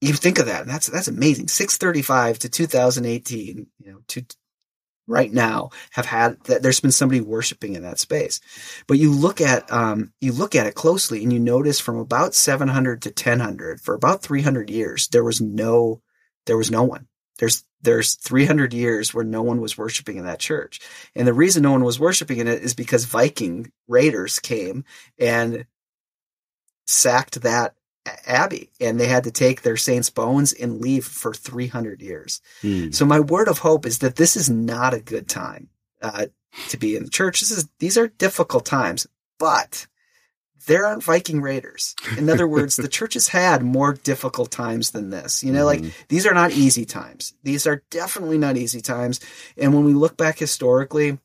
[0.00, 1.46] you think of that, and that's, that's amazing.
[1.46, 4.00] 635 to 2018, you know,
[5.10, 8.40] right now have had that there's been somebody worshiping in that space.
[8.86, 12.34] But you look at um, you look at it closely and you notice from about
[12.34, 16.00] 700 to 1000 for about 300 years there was no
[16.46, 17.06] there was no one.
[17.38, 20.80] There's there's 300 years where no one was worshiping in that church.
[21.14, 24.84] And the reason no one was worshiping in it is because Viking raiders came
[25.18, 25.64] and
[26.86, 27.74] sacked that
[28.26, 32.40] abbey and they had to take their saints bones and leave for 300 years.
[32.62, 32.90] Hmm.
[32.90, 35.68] so my word of hope is that this is not a good time
[36.02, 36.26] uh,
[36.68, 37.40] to be in the church.
[37.40, 39.06] This is these are difficult times
[39.38, 39.86] but
[40.66, 41.94] there aren't viking raiders.
[42.16, 45.44] In other words the church has had more difficult times than this.
[45.44, 45.84] You know mm-hmm.
[45.84, 47.34] like these are not easy times.
[47.42, 49.20] These are definitely not easy times.
[49.58, 51.18] And when we look back historically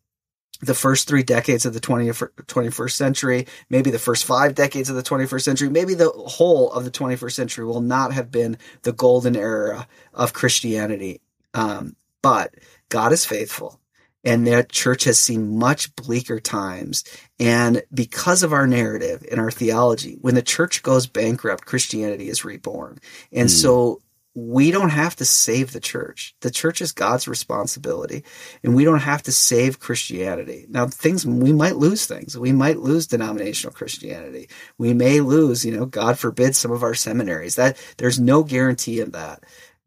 [0.65, 4.95] the first three decades of the 20th, 21st century, maybe the first five decades of
[4.95, 8.93] the 21st century, maybe the whole of the 21st century will not have been the
[8.93, 11.21] golden era of Christianity.
[11.53, 12.53] Um, but
[12.89, 13.79] God is faithful
[14.25, 17.03] and that church has seen much bleaker times.
[17.39, 22.43] And because of our narrative and our theology, when the church goes bankrupt, Christianity is
[22.43, 22.99] reborn.
[23.31, 23.51] And mm.
[23.51, 24.01] so
[24.37, 26.35] we don't have to save the church.
[26.41, 28.25] The church is God's responsibility,
[28.63, 30.65] and we don't have to save Christianity.
[30.69, 32.37] Now, things we might lose things.
[32.37, 34.49] We might lose denominational Christianity.
[34.77, 37.55] We may lose, you know, God forbid, some of our seminaries.
[37.55, 39.43] That there's no guarantee of that.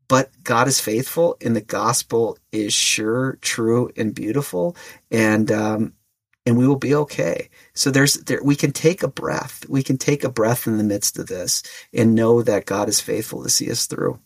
[0.09, 4.75] But God is faithful, and the gospel is sure, true, and beautiful,
[5.11, 5.93] and um,
[6.47, 7.51] and we will be okay.
[7.75, 9.69] So there's there, we can take a breath.
[9.69, 13.03] We can take a breath in the midst of this and know that God is
[13.03, 14.19] faithful to see us through.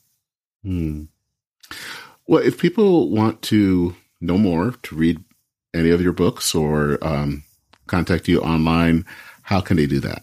[0.64, 1.04] Hmm.
[2.26, 5.22] Well, if people want to know more, to read
[5.74, 7.44] any of your books or um,
[7.86, 9.04] contact you online,
[9.42, 10.22] how can they do that?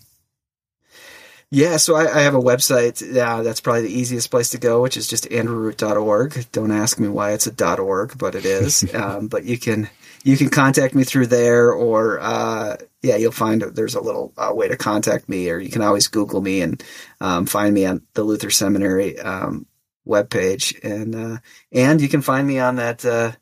[1.51, 3.01] Yeah, so I, I have a website.
[3.01, 6.45] Uh, that's probably the easiest place to go, which is just andrewroot.org.
[6.51, 8.93] Don't ask me why it's a .org, but it is.
[8.93, 9.89] um, but you can
[10.23, 14.51] you can contact me through there, or uh, yeah, you'll find there's a little uh,
[14.53, 16.83] way to contact me, or you can always Google me and
[17.19, 19.65] um, find me on the Luther Seminary um,
[20.10, 20.84] webpage.
[20.84, 21.38] And, uh,
[21.72, 23.34] and you can find me on that, uh,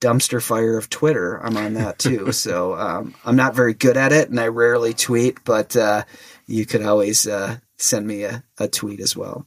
[0.00, 1.36] dumpster fire of Twitter.
[1.36, 2.32] I'm on that too.
[2.32, 6.04] so, um, I'm not very good at it and I rarely tweet, but, uh,
[6.46, 9.46] you could always, uh, send me a, a tweet as well.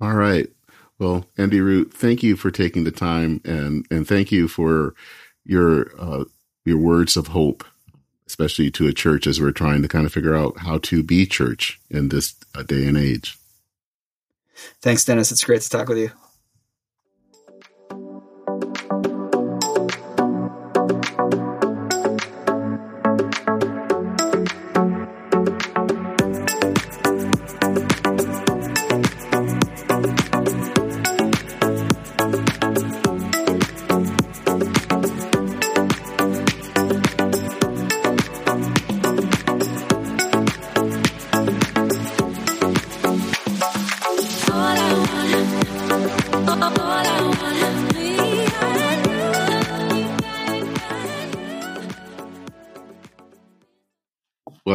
[0.00, 0.48] All right.
[0.98, 4.94] Well, Andy Root, thank you for taking the time and, and thank you for
[5.44, 6.24] your, uh,
[6.64, 7.64] your words of hope,
[8.26, 11.26] especially to a church as we're trying to kind of figure out how to be
[11.26, 13.38] church in this uh, day and age.
[14.80, 15.32] Thanks, Dennis.
[15.32, 16.25] It's great to talk with you.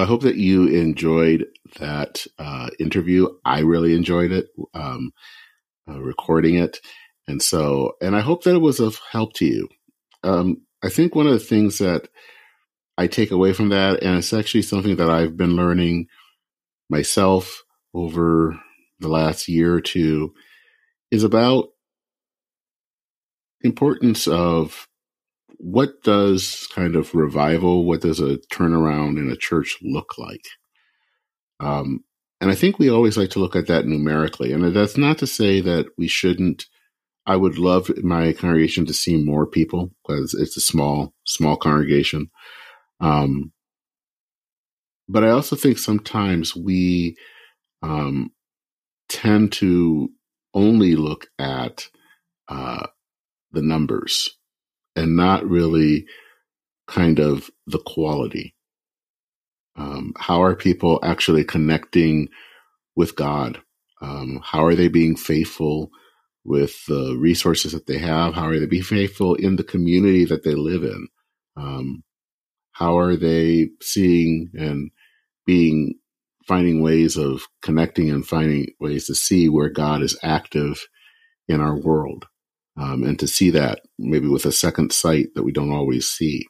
[0.05, 1.47] Hope that you enjoyed
[1.79, 3.27] that uh, interview.
[3.43, 5.11] I really enjoyed it, um,
[5.89, 6.79] uh, recording it.
[7.27, 9.67] And so, and I hope that it was of help to you.
[10.23, 12.07] Um, I think one of the things that
[12.97, 16.07] I take away from that, and it's actually something that I've been learning
[16.89, 17.63] myself
[17.93, 18.59] over
[18.99, 20.33] the last year or two,
[21.09, 21.69] is about
[23.61, 24.87] importance of
[25.63, 30.47] what does kind of revival, what does a turnaround in a church look like?
[31.59, 32.03] Um,
[32.41, 34.51] and I think we always like to look at that numerically.
[34.51, 36.65] And that's not to say that we shouldn't.
[37.27, 42.31] I would love my congregation to see more people because it's a small, small congregation.
[42.99, 43.51] Um,
[45.07, 47.17] but I also think sometimes we
[47.83, 48.31] um,
[49.09, 50.09] tend to
[50.55, 51.87] only look at
[52.47, 52.87] uh,
[53.51, 54.39] the numbers
[54.95, 56.05] and not really
[56.87, 58.55] kind of the quality.
[59.75, 62.29] Um, how are people actually connecting
[62.95, 63.61] with God?
[64.01, 65.91] Um, how are they being faithful
[66.43, 68.33] with the resources that they have?
[68.33, 71.07] How are they being faithful in the community that they live in?
[71.55, 72.03] Um,
[72.73, 74.91] how are they seeing and
[75.45, 75.95] being
[76.47, 80.87] finding ways of connecting and finding ways to see where God is active
[81.47, 82.25] in our world?
[82.77, 86.45] Um, and to see that maybe with a second sight that we don't always see.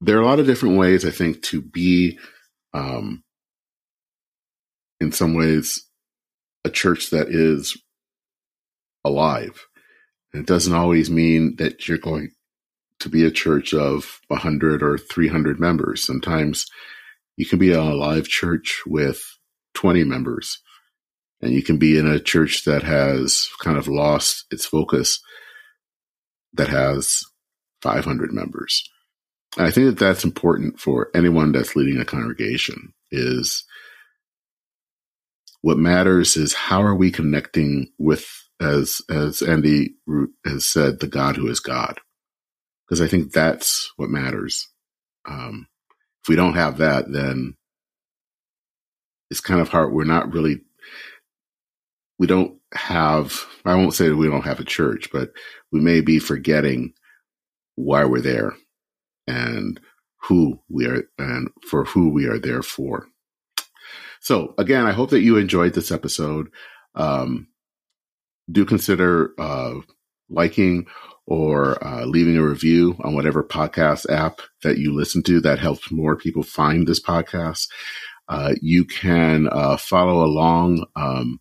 [0.00, 2.18] There are a lot of different ways, I think, to be,
[2.72, 3.24] um,
[5.00, 5.84] in some ways,
[6.64, 7.76] a church that is
[9.04, 9.66] alive.
[10.32, 12.30] And it doesn't always mean that you're going
[13.00, 16.04] to be a church of 100 or 300 members.
[16.04, 16.66] Sometimes
[17.36, 19.22] you can be a live church with
[19.74, 20.60] 20 members
[21.40, 25.20] and you can be in a church that has kind of lost its focus
[26.54, 27.22] that has
[27.82, 28.88] 500 members.
[29.56, 33.64] I think that that's important for anyone that's leading a congregation is
[35.62, 38.26] what matters is how are we connecting with
[38.60, 39.94] as as Andy
[40.44, 42.00] has said the God who is God
[42.86, 44.68] because I think that's what matters.
[45.28, 45.66] Um,
[46.22, 47.54] if we don't have that, then
[49.30, 49.92] it's kind of hard.
[49.92, 50.62] We're not really
[52.18, 55.30] we don't have, I won't say that we don't have a church, but
[55.72, 56.92] we may be forgetting
[57.76, 58.54] why we're there
[59.26, 59.80] and
[60.22, 63.06] who we are and for who we are there for.
[64.20, 66.48] So again, I hope that you enjoyed this episode.
[66.94, 67.48] Um,
[68.50, 69.74] do consider uh,
[70.28, 70.86] liking
[71.26, 75.40] or uh, leaving a review on whatever podcast app that you listen to.
[75.40, 77.68] That helps more people find this podcast.
[78.28, 81.38] Uh, you can uh, follow along um,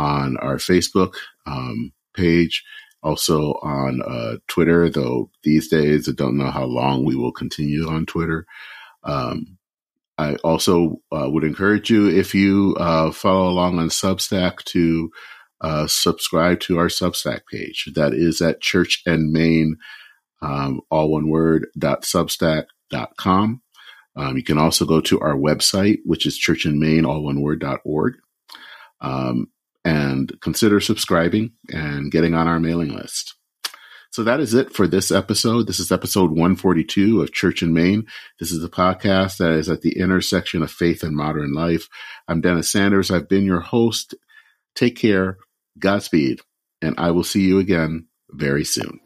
[0.00, 1.14] on our Facebook
[1.46, 2.64] um, page,
[3.02, 7.86] also on uh, Twitter, though these days I don't know how long we will continue
[7.86, 8.46] on Twitter.
[9.04, 9.58] Um,
[10.16, 15.10] I also uh, would encourage you if you uh, follow along on Substack to
[15.60, 17.88] uh, subscribe to our Substack page.
[17.94, 19.76] That is at Church and Main,
[20.40, 22.06] um, all one word, dot.
[24.16, 27.40] Um, you can also go to our website, which is Church and Main, all one
[27.40, 28.14] word, dot org.
[29.00, 29.46] Um,
[29.84, 33.34] and consider subscribing and getting on our mailing list.
[34.12, 35.68] So that is it for this episode.
[35.68, 38.06] This is episode 142 of Church and Main.
[38.40, 41.88] This is the podcast that is at the intersection of faith and modern life.
[42.26, 43.12] I'm Dennis Sanders.
[43.12, 44.16] I've been your host.
[44.74, 45.38] Take care,
[45.78, 46.40] Godspeed,
[46.82, 48.98] and I will see you again very soon.